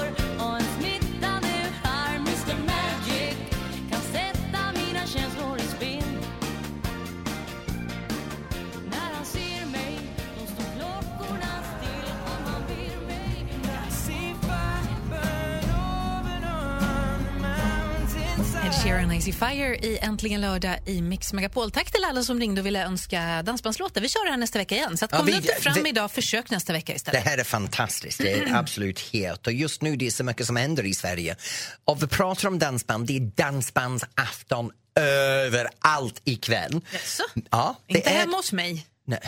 Sheeran, 18.82 19.12
Easy 19.12 19.32
Fire 19.32 19.76
i 19.76 19.98
Äntligen 20.02 20.40
lördag 20.40 20.78
i 20.86 21.02
Mix 21.02 21.32
Megapol. 21.32 21.70
Tack 21.70 21.92
till 21.92 22.04
alla 22.04 22.22
som 22.22 22.40
ringde 22.40 22.60
och 22.60 22.66
ville 22.66 22.84
önska 22.84 23.42
dansbandslåtar. 23.42 24.00
Vi 24.00 24.08
kör 24.08 24.24
det 24.24 24.30
här 24.30 24.36
nästa 24.38 24.58
vecka 24.58 24.74
igen. 24.74 24.96
Så 24.98 25.04
att 25.04 25.12
Ja, 25.12 25.16
kom 25.18 25.26
vi- 25.26 25.32
inte 25.36 25.54
fram 25.60 25.74
vi- 25.82 25.88
idag, 25.88 26.10
försök 26.10 26.50
nästa 26.50 26.72
vecka 26.72 26.92
Det 26.92 26.96
istället. 26.96 27.24
här 27.24 27.38
är 27.38 27.44
fantastiskt, 27.44 28.18
det 28.18 28.32
är 28.32 28.54
absolut 28.54 29.00
helt. 29.12 29.46
Och 29.46 29.52
just 29.52 29.82
nu 29.82 29.96
det 29.96 30.06
är 30.06 30.10
så 30.10 30.24
mycket 30.24 30.46
som 30.46 30.56
händer 30.56 30.86
i 30.86 30.94
Sverige. 30.94 31.36
Och 31.84 32.02
vi 32.02 32.06
pratar 32.06 32.48
om 32.48 32.58
dansband, 32.58 33.06
det 33.06 33.16
är 33.16 33.20
dansbandsafton 33.20 34.70
överallt 34.94 36.20
ikväll. 36.24 36.80
Jaså? 36.92 37.22
Ja, 37.50 37.76
det 37.86 37.94
Inte 37.98 38.10
är... 38.10 38.18
hemma 38.18 38.36
hos 38.36 38.52
mig. 38.52 38.86
Nej. 39.06 39.20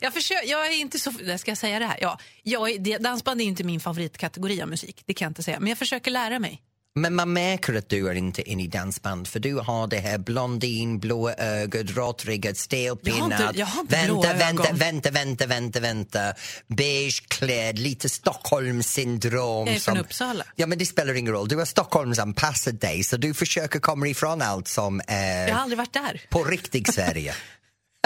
Jag, 0.00 0.14
försöker, 0.14 0.50
jag 0.50 0.66
är 0.66 0.70
inte 0.80 0.98
så... 0.98 1.12
Ska 1.38 1.50
jag 1.50 1.58
säga 1.58 1.78
det 1.78 1.86
här? 1.86 1.98
Ja, 2.00 2.18
jag 2.42 2.82
det- 2.82 2.98
dansband 2.98 3.40
är 3.40 3.44
inte 3.44 3.64
min 3.64 3.80
favoritkategori 3.80 4.62
av 4.62 4.68
musik. 4.68 5.02
Det 5.06 5.14
kan 5.14 5.26
jag 5.26 5.30
inte 5.30 5.42
säga. 5.42 5.60
Men 5.60 5.68
jag 5.68 5.78
försöker 5.78 6.10
lära 6.10 6.38
mig. 6.38 6.62
Men 6.94 7.14
man 7.14 7.32
märker 7.32 7.74
att 7.74 7.88
du 7.88 8.08
är 8.08 8.14
inte 8.14 8.50
inne 8.50 8.62
i 8.62 8.66
dansband 8.66 9.28
för 9.28 9.40
du 9.40 9.54
har 9.54 9.86
det 9.86 9.98
här 9.98 10.18
blondin, 10.18 10.98
blåa 10.98 11.34
ögat, 11.34 11.86
råttriggad, 11.90 12.56
stelpinnad. 12.56 13.56
Vänta, 13.88 14.32
vänta, 14.32 14.32
ögon. 14.48 14.76
vänta, 14.78 15.10
vänta, 15.10 15.46
vänta, 15.46 15.80
vänta. 15.80 16.34
Beigeklädd, 16.66 17.78
lite 17.78 18.08
Stockholmssyndrom. 18.08 19.66
Jag 19.66 19.76
är 19.76 19.80
från 19.80 19.94
som- 19.94 20.04
Uppsala. 20.04 20.44
Ja, 20.56 20.66
men 20.66 20.78
det 20.78 20.86
spelar 20.86 21.14
ingen 21.14 21.32
roll. 21.32 21.48
Du 21.48 21.56
har 21.56 21.64
Stockholmsanpassat 21.64 22.80
dig 22.80 23.04
så 23.04 23.16
du 23.16 23.34
försöker 23.34 23.80
komma 23.80 24.08
ifrån 24.08 24.42
allt 24.42 24.68
som 24.68 25.00
är 25.06 25.48
Jag 25.48 25.54
har 25.54 25.62
aldrig 25.62 25.78
varit 25.78 25.92
där. 25.92 26.20
på 26.30 26.44
riktigt 26.44 26.94
Sverige. 26.94 27.34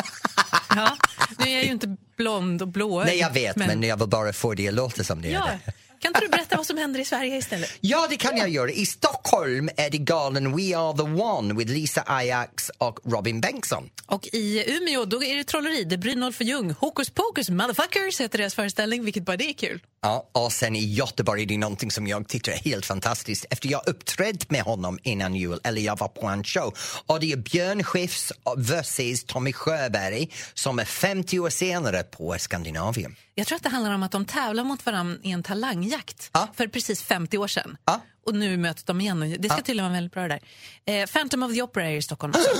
Ja. 0.76 0.96
Nu 1.38 1.44
är 1.50 1.54
jag 1.54 1.64
ju 1.64 1.70
inte 1.70 1.96
blond 2.16 2.62
och 2.62 2.68
blåögd. 2.68 3.06
Nej, 3.06 3.18
jag 3.18 3.30
vet, 3.32 3.56
men... 3.56 3.82
jag 3.82 3.96
vill 3.96 4.08
bara 4.08 4.32
få 4.32 4.54
det 4.54 4.68
att 4.68 4.74
låta 4.74 5.04
som 5.04 5.22
det 5.22 5.28
är 5.28 5.32
Ja. 5.32 5.48
det. 5.66 5.72
Kan 5.98 6.08
inte 6.08 6.20
du 6.20 6.28
berätta 6.28 6.56
vad 6.56 6.66
som 6.66 6.76
händer 6.78 7.00
i 7.00 7.04
Sverige 7.04 7.36
istället? 7.36 7.70
Ja, 7.80 8.06
det 8.10 8.16
kan 8.16 8.36
jag 8.36 8.48
göra. 8.48 8.70
I 8.70 8.86
Stockholm 8.86 9.70
är 9.76 9.90
det 9.90 9.98
galen 9.98 10.56
We 10.56 10.76
Are 10.76 10.96
The 10.96 11.02
One 11.02 11.54
med 11.54 11.70
Lisa 11.70 12.02
Ajax 12.06 12.70
och 12.78 13.00
Robin 13.04 13.40
Bengtsson. 13.40 13.90
Och 14.06 14.26
i 14.32 14.64
Umeå 14.76 15.04
då 15.04 15.22
är 15.22 15.36
det 15.36 15.44
trolleri, 15.44 15.84
det 15.84 15.98
bryr 15.98 16.16
noll 16.16 16.32
för 16.32 16.44
Ljung. 16.44 16.70
Hokus 16.70 17.10
pokus 17.10 17.50
motherfuckers 17.50 18.20
heter 18.20 18.38
deras 18.38 18.54
föreställning, 18.54 19.04
vilket 19.04 19.24
bara 19.24 19.36
det 19.36 19.48
är 19.48 19.52
kul. 19.52 19.80
Ja, 20.06 20.28
och 20.32 20.52
sen 20.52 20.76
i 20.76 20.84
Göteborg 20.94 21.42
är 21.42 21.46
det 21.46 21.58
någonting 21.58 21.90
som 21.90 22.06
jag 22.06 22.28
tycker 22.28 22.52
är 22.52 22.56
helt 22.56 22.86
fantastiskt. 22.86 23.46
Efter 23.50 23.68
jag 23.68 23.82
uppträtt 23.88 24.50
med 24.50 24.62
honom 24.62 24.98
innan 25.02 25.34
jul, 25.34 25.60
eller 25.64 25.82
jag 25.82 25.98
var 25.98 26.08
på 26.08 26.26
en 26.26 26.44
show, 26.44 26.74
och 27.06 27.20
det 27.20 27.32
är 27.32 27.36
Björn 27.36 27.82
Skifs 27.84 28.32
versus 28.56 29.24
Tommy 29.24 29.52
Sjöberg 29.52 30.30
som 30.54 30.78
är 30.78 30.84
50 30.84 31.38
år 31.38 31.50
senare 31.50 32.02
på 32.02 32.36
Skandinavien. 32.38 33.16
Jag 33.34 33.46
tror 33.46 33.56
att 33.56 33.62
det 33.62 33.68
handlar 33.68 33.94
om 33.94 34.02
att 34.02 34.12
de 34.12 34.24
tävlar 34.24 34.64
mot 34.64 34.86
varandra 34.86 35.18
i 35.22 35.30
en 35.30 35.42
talangjakt 35.42 36.30
Ja. 36.32 36.48
för 36.56 36.66
precis 36.66 37.02
50 37.02 37.38
år 37.38 37.48
sedan. 37.48 37.76
Ja. 37.84 38.00
Och 38.26 38.34
nu 38.34 38.56
möts 38.56 38.84
de 38.84 39.00
igen. 39.00 39.36
Det 39.38 39.48
ska 39.48 39.56
tydligen 39.56 39.84
vara 39.84 39.94
väldigt 39.94 40.12
bra 40.12 40.22
det 40.22 40.40
där. 40.84 41.02
Eh, 41.02 41.06
Phantom 41.06 41.42
of 41.42 41.54
the 41.54 41.62
Opera 41.62 41.90
är 41.90 41.96
i 41.96 42.02
Stockholm 42.02 42.32
också. 42.36 42.50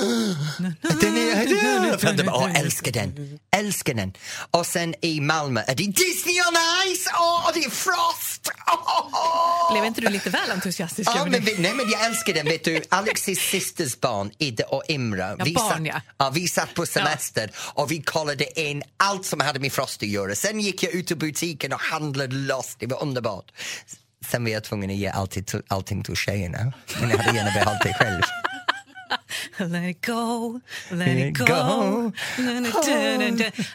Den 1.00 1.16
är, 1.16 1.98
Phantom, 1.98 2.28
åh, 2.28 2.60
älskar 2.60 2.92
den. 2.92 3.38
Älskar 3.56 3.94
den. 3.94 4.12
Och 4.50 4.66
sen 4.66 4.94
i 5.02 5.20
Malmö 5.20 5.60
är 5.60 5.74
det 5.74 5.84
Disney 5.84 6.40
on 6.40 6.56
Ice! 6.94 7.06
Och 7.46 7.52
det 7.54 7.64
är 7.64 7.70
Frost! 7.70 8.50
Blev 9.72 9.84
inte 9.84 10.00
du 10.00 10.08
lite 10.08 10.30
väl 10.30 10.50
entusiastisk? 10.50 11.10
Ja, 11.14 11.24
men, 11.24 11.44
nej, 11.58 11.74
men 11.74 11.90
jag 11.90 12.06
älskar 12.06 12.34
den. 12.34 12.46
Vet 12.46 12.64
du, 12.64 12.82
Alexis 12.88 13.40
systers 13.40 14.00
barn, 14.00 14.30
Ida 14.38 14.64
och 14.66 14.82
Imra. 14.88 15.36
Ja, 15.38 15.44
vi, 15.44 15.52
barn, 15.52 15.70
satt, 15.70 15.86
ja. 15.86 16.00
ja, 16.18 16.30
vi 16.30 16.48
satt 16.48 16.74
på 16.74 16.86
semester 16.86 17.50
och 17.56 17.90
vi 17.90 18.02
kollade 18.02 18.60
in 18.60 18.82
allt 18.96 19.26
som 19.26 19.40
hade 19.40 19.60
med 19.60 19.72
Frost 19.72 20.02
att 20.02 20.08
göra. 20.08 20.34
Sen 20.34 20.60
gick 20.60 20.82
jag 20.82 20.92
ut 20.92 21.10
i 21.10 21.14
butiken 21.14 21.72
och 21.72 21.80
handlade 21.80 22.34
loss. 22.34 22.76
Det 22.78 22.86
var 22.86 23.02
underbart. 23.02 23.52
Sen 24.30 24.44
var 24.44 24.50
jag 24.50 24.64
tvungen 24.64 24.90
att 24.90 24.96
ge 24.96 25.08
alltid, 25.08 25.50
allting 25.68 26.02
till 26.02 26.16
tjejerna. 26.16 26.72
Men 27.00 27.10
jag 27.10 27.18
hade 27.18 27.38
gärna 27.38 27.50
behållit 27.50 27.82
det 27.82 27.94
själv. 27.94 28.22
Let 29.72 29.90
it 29.90 30.06
go, 30.06 30.60
let 30.90 31.08
it 31.08 31.38
go. 31.38 31.44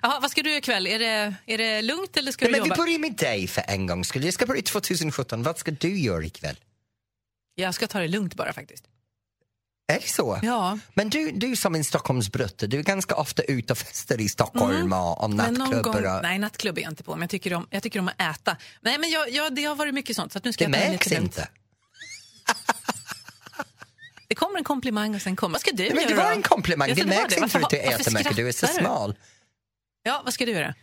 Jaha, 0.02 0.20
vad 0.22 0.32
ska 0.32 0.42
du 0.44 0.50
göra 0.50 0.58
ikväll? 0.58 0.88
Är 0.88 1.00
det, 1.00 1.36
är 1.46 1.58
det 1.58 1.82
lugnt 1.82 2.18
eller 2.18 2.32
ska 2.32 2.46
Nej, 2.46 2.52
du 2.52 2.58
men 2.58 2.64
vi 2.64 2.70
jobba? 2.70 2.84
börjar 2.84 3.00
med 3.00 3.14
dig 3.14 3.48
för 3.48 3.64
en 3.68 3.88
gång 3.88 4.06
skull. 4.06 4.26
Jag 4.26 4.34
ska 4.34 4.46
börja 4.46 4.62
2017. 4.62 5.44
Vad 5.44 5.58
ska 5.58 5.72
du 5.72 6.00
göra 6.00 6.24
ikväll? 6.24 6.56
Jag 7.56 7.74
ska 7.76 7.88
ta 7.88 8.00
det 8.00 8.08
lugnt 8.08 8.36
bara 8.36 8.54
faktiskt. 8.54 8.84
Är 9.92 10.00
det 10.02 10.08
så? 10.08 10.40
Ja. 10.44 10.80
Men 10.94 11.10
du, 11.10 11.32
du 11.32 11.56
som 11.56 11.76
en 11.76 11.84
Stockholmsbrutte, 11.84 12.68
du 12.68 12.80
är 12.80 12.84
ganska 12.84 13.16
ofta 13.16 13.44
ute 13.44 13.74
och 13.74 13.78
festar 13.78 14.22
i 14.22 14.30
Stockholm 14.30 14.94
och, 14.94 15.18
och 15.24 15.26
Mm. 15.26 15.38
Men 15.38 15.54
någon 15.54 15.70
nattklubbar. 15.70 16.02
gång, 16.02 16.16
och- 16.16 16.24
nej, 16.24 16.40
nattklubb 16.40 16.78
är 16.78 16.82
jag 16.82 16.92
inte 16.92 17.04
på, 17.04 17.12
men 17.12 17.22
jag 17.22 17.30
tycker 17.30 17.54
om, 17.54 17.68
jag 17.70 17.84
tycker 17.84 18.00
om 18.00 18.08
att 18.08 18.22
äta. 18.22 18.58
Nej, 18.82 18.98
men 18.98 19.10
jag, 19.10 19.30
jag, 19.30 19.56
det 19.56 19.64
har 19.64 19.76
varit 19.76 19.94
mycket 19.94 20.16
sånt, 20.16 20.34
så 20.34 20.40
nu 20.44 20.54
ska 20.54 20.68
Det 20.68 20.78
jag 20.84 20.90
märks 20.92 21.12
inte. 21.12 21.48
Det 24.28 24.36
kommer 24.36 24.58
en 24.58 24.64
komplimang 24.64 25.16
och 25.16 25.22
sen 25.22 25.36
kommer... 25.36 25.54
Vad 25.54 25.62
ska 25.62 25.72
du 25.72 25.84
Nej, 25.84 25.92
men 25.94 26.04
göra 26.04 26.16
det 26.16 26.24
var 26.24 26.32
en 26.32 26.42
komplimang. 26.42 26.94
Det 26.96 27.06
märks 27.06 27.24
inte 27.24 27.42
Varför- 27.42 27.60
för 27.60 27.66
att 27.66 27.70
du 27.70 27.78
äter 27.78 28.12
mycket, 28.14 28.36
du 28.36 28.48
är 28.48 28.52
så 28.52 28.68
smal. 28.68 29.16
Ja, 30.04 30.22
vad 30.26 30.34
ska 30.34 30.46
du 30.46 30.52
göra? 30.52 30.74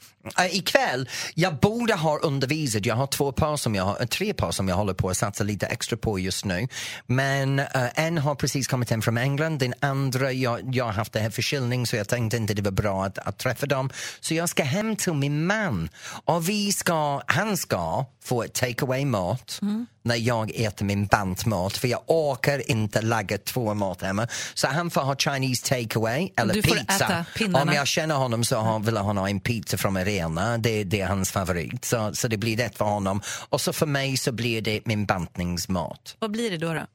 Uh, 0.40 0.56
ikväll, 0.56 1.08
jag 1.34 1.58
borde 1.58 1.94
ha 1.94 2.18
undervisat. 2.18 2.86
Jag 2.86 2.94
har 2.94 3.06
två 3.06 3.32
par 3.32 3.56
som 3.56 3.74
jag 3.74 3.84
har, 3.84 4.00
eh, 4.00 4.06
tre 4.06 4.34
par 4.34 4.50
som 4.50 4.68
jag 4.68 4.76
håller 4.76 4.94
på 4.94 5.10
att 5.10 5.16
satsa 5.16 5.44
lite 5.44 5.66
extra 5.66 5.96
på 5.96 6.18
just 6.18 6.44
nu. 6.44 6.68
Men 7.06 7.58
eh, 7.58 7.66
en 7.94 8.18
har 8.18 8.34
precis 8.34 8.68
kommit 8.68 8.90
hem 8.90 9.02
från 9.02 9.18
England, 9.18 9.58
den 9.58 9.74
andra, 9.80 10.32
jag, 10.32 10.74
jag 10.74 10.84
har 10.84 10.92
haft 10.92 11.12
det 11.12 11.20
här 11.20 11.30
förkylning 11.30 11.86
så 11.86 11.96
jag 11.96 12.08
tänkte 12.08 12.36
inte 12.36 12.54
det 12.54 12.62
var 12.62 12.70
bra 12.70 13.04
att, 13.04 13.18
att 13.18 13.38
träffa 13.38 13.66
dem. 13.66 13.90
Så 14.20 14.34
jag 14.34 14.48
ska 14.48 14.62
hem 14.62 14.96
till 14.96 15.12
min 15.12 15.46
man 15.46 15.88
och 16.24 16.48
vi 16.48 16.72
ska, 16.72 17.22
han 17.26 17.56
ska 17.56 18.04
få 18.24 18.42
ett 18.42 18.54
take 18.54 18.84
away 18.84 19.04
mat 19.04 19.60
när 20.02 20.16
jag 20.16 20.50
äter 20.54 20.84
min 20.84 21.06
bantmat 21.06 21.76
för 21.76 21.88
jag 21.88 22.02
orkar 22.06 22.70
inte 22.70 23.02
laga 23.02 23.38
två 23.38 23.74
mat 23.74 24.02
hemma. 24.02 24.28
Så 24.54 24.66
han 24.66 24.90
får 24.90 25.00
ha 25.00 25.16
Chinese 25.16 25.66
take 25.66 25.98
away 25.98 26.30
eller 26.36 26.54
Du 26.54 26.62
pizza. 26.62 27.24
Om 27.54 27.72
jag 27.72 27.86
känner 27.86 28.14
honom 28.14 28.44
så 28.44 28.56
har, 28.56 28.80
vill 28.80 28.96
han 28.96 29.16
ha 29.16 29.28
en 29.28 29.40
pizza 29.40 29.76
från 29.76 29.96
Arena. 29.96 30.58
Det, 30.58 30.84
det 30.84 31.00
är 31.00 31.06
hans 31.06 31.30
favorit. 31.30 31.84
Så, 31.84 32.14
så 32.14 32.28
det 32.28 32.36
blir 32.36 32.56
rätt 32.56 32.78
för 32.78 32.84
honom. 32.84 33.20
Och 33.48 33.60
så 33.60 33.72
för 33.72 33.86
mig 33.86 34.16
så 34.16 34.32
blir 34.32 34.62
det 34.62 34.80
min 34.84 35.06
bantningsmat. 35.06 36.16
Vad 36.18 36.30
blir 36.30 36.50
det 36.50 36.56
då? 36.56 36.74
då? 36.74 36.86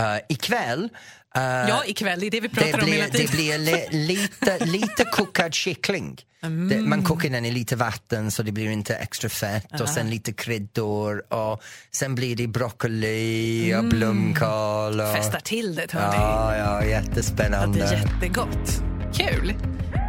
Uh, 0.00 0.18
ikväll 0.28 0.88
uh, 1.36 1.68
Ja, 1.68 1.82
ikväll, 1.86 2.20
det 2.20 2.26
är 2.26 2.30
det 2.30 2.40
vi 2.40 2.48
pratar 2.48 2.68
det 2.72 2.74
om 2.78 2.84
blir, 2.84 2.92
hela 2.94 3.08
tiden. 3.08 3.26
det 3.30 3.36
blir 3.36 3.58
li, 3.58 3.86
lite, 4.06 4.64
lite 4.64 5.04
kokad 5.04 5.54
kyckling. 5.54 6.20
Mm. 6.42 6.68
Det, 6.68 6.80
man 6.80 7.02
kokar 7.04 7.28
den 7.30 7.44
i 7.44 7.50
lite 7.50 7.76
vatten 7.76 8.30
så 8.30 8.42
det 8.42 8.52
blir 8.52 8.70
inte 8.70 8.94
extra 8.94 9.28
fett 9.28 9.80
och 9.80 9.88
sen 9.88 10.10
lite 10.10 10.32
kryddor 10.32 11.22
och 11.34 11.62
sen 11.90 12.14
blir 12.14 12.36
det 12.36 12.46
broccoli 12.46 13.74
och 13.78 13.84
blomkål. 13.84 15.00
Och, 15.00 15.06
Mm. 15.08 15.14
Festar 15.22 15.40
till 15.40 15.74
det, 15.74 15.92
hörni. 15.92 16.14
Ja, 16.16 16.56
ja, 16.56 16.80
Det 16.80 16.86
jättespännande. 16.90 17.84
är 17.84 17.92
jättegott. 17.92 18.82
Kul! 19.14 19.54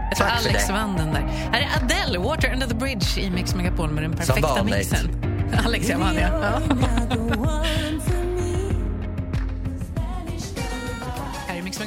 Jag 0.10 0.18
tror 0.18 0.28
Tack 0.28 0.46
Alex 0.46 0.68
det. 0.68 0.74
vann 0.74 0.98
den 0.98 1.14
där. 1.14 1.22
Här 1.22 1.62
är 1.62 1.84
Adele, 1.84 2.20
Water 2.20 2.54
Under 2.54 2.68
the 2.68 2.76
Bridge 2.76 3.22
i 3.22 3.30
Mix 3.30 3.56
Megapol 3.56 3.92
med 3.92 4.04
den 4.04 4.14
perfekta 4.14 4.64
mixen. 4.64 5.10
Alex, 5.66 5.90
jag 5.90 6.00
vann, 6.00 6.16
ja. 6.16 6.62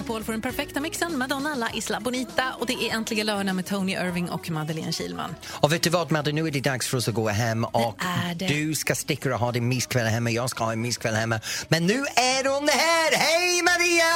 Megapol 0.07 0.25
för 0.25 0.33
den 0.33 0.42
perfekta 0.42 0.81
mixen. 0.81 1.19
Madonna, 1.19 1.55
La 1.55 1.71
Isla 1.75 2.01
Bonita. 2.01 2.55
Och 2.59 2.66
det 2.66 2.73
är 2.73 2.95
äntligen 2.95 3.27
lördag 3.27 3.55
med 3.55 3.66
Tony 3.66 3.92
Irving 3.92 4.31
och 4.31 4.51
Madeleine 4.51 4.92
Kilman. 4.92 5.35
Och 5.51 5.73
vet 5.73 5.83
du 5.83 5.90
vad 5.90 6.12
Madde, 6.12 6.33
nu 6.33 6.47
är 6.47 6.51
det 6.51 6.61
dags 6.61 6.88
för 6.88 6.97
oss 6.97 7.09
att 7.09 7.14
gå 7.14 7.29
hem 7.29 7.64
och 7.64 8.01
du 8.38 8.75
ska 8.75 8.95
sticka 8.95 9.35
och 9.35 9.40
ha 9.40 9.53
din 9.53 9.69
myskväll 9.69 10.07
hemma, 10.07 10.31
jag 10.31 10.51
ska 10.51 10.64
ha 10.64 10.73
en 10.73 10.81
myskväll 10.81 11.14
hemma. 11.14 11.40
Men 11.69 11.87
nu 11.87 11.95
är 12.16 12.55
hon 12.55 12.69
här! 12.69 13.16
Hej 13.16 13.62
Maria! 13.62 14.12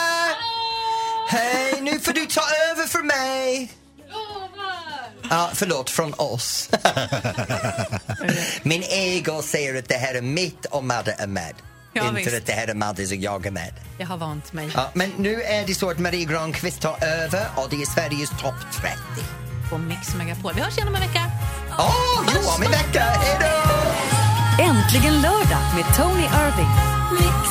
Hej, 1.29 1.81
nu 1.81 2.00
får 2.00 2.12
du 2.12 2.26
ta 2.26 2.40
över 2.70 2.87
för 2.87 3.03
mig! 3.03 3.72
Ja, 5.31 5.50
förlåt, 5.55 5.90
från 5.90 6.14
oss. 6.14 6.70
Min 8.62 8.83
ego 8.83 9.42
säger 9.42 9.79
att 9.79 9.88
det 9.88 9.94
här 9.94 10.14
är 10.14 10.22
mitt 10.22 10.66
och 10.66 10.85
Madde 10.85 11.14
är 11.18 11.26
med. 11.26 11.55
Ja, 11.92 12.03
Inte 12.09 12.14
visst. 12.22 12.37
att 12.37 12.46
det 12.46 12.53
här 12.53 12.66
är 12.68 12.74
Maddes 12.74 13.11
och 13.11 13.16
jag 13.16 13.46
är 13.46 13.50
med. 13.50 13.72
Jag 13.98 14.07
har 14.07 14.16
vant 14.16 14.53
mig 14.53 14.70
Ja, 14.74 14.90
men 14.94 15.11
nu 15.18 15.42
är 15.42 15.66
det 15.66 15.74
så 15.74 15.90
att 15.90 15.98
Marie 15.98 16.24
Granqvist 16.24 16.81
tar 16.81 17.05
över 17.05 17.46
och 17.57 17.66
det 17.70 17.76
är 17.83 17.87
Sveriges 17.87 18.31
topp 18.31 18.55
30. 18.81 18.98
på 19.70 19.79
Mix 19.79 20.14
Megapol. 20.14 20.53
Vi 20.55 20.61
hörs 20.61 20.76
igen 20.76 20.88
om 20.88 20.94
en 20.94 21.00
vecka. 21.00 21.22
Åh, 21.79 21.87
oh, 21.87 22.29
jo, 22.35 22.40
om 22.57 22.62
en 22.62 22.70
vecka! 22.70 23.00
Hej 23.05 23.37
då! 23.40 24.62
Äntligen 24.62 25.20
lördag 25.22 25.62
med 25.76 25.96
Tony 25.96 26.22
Irving. 26.22 26.70
Ett 27.20 27.50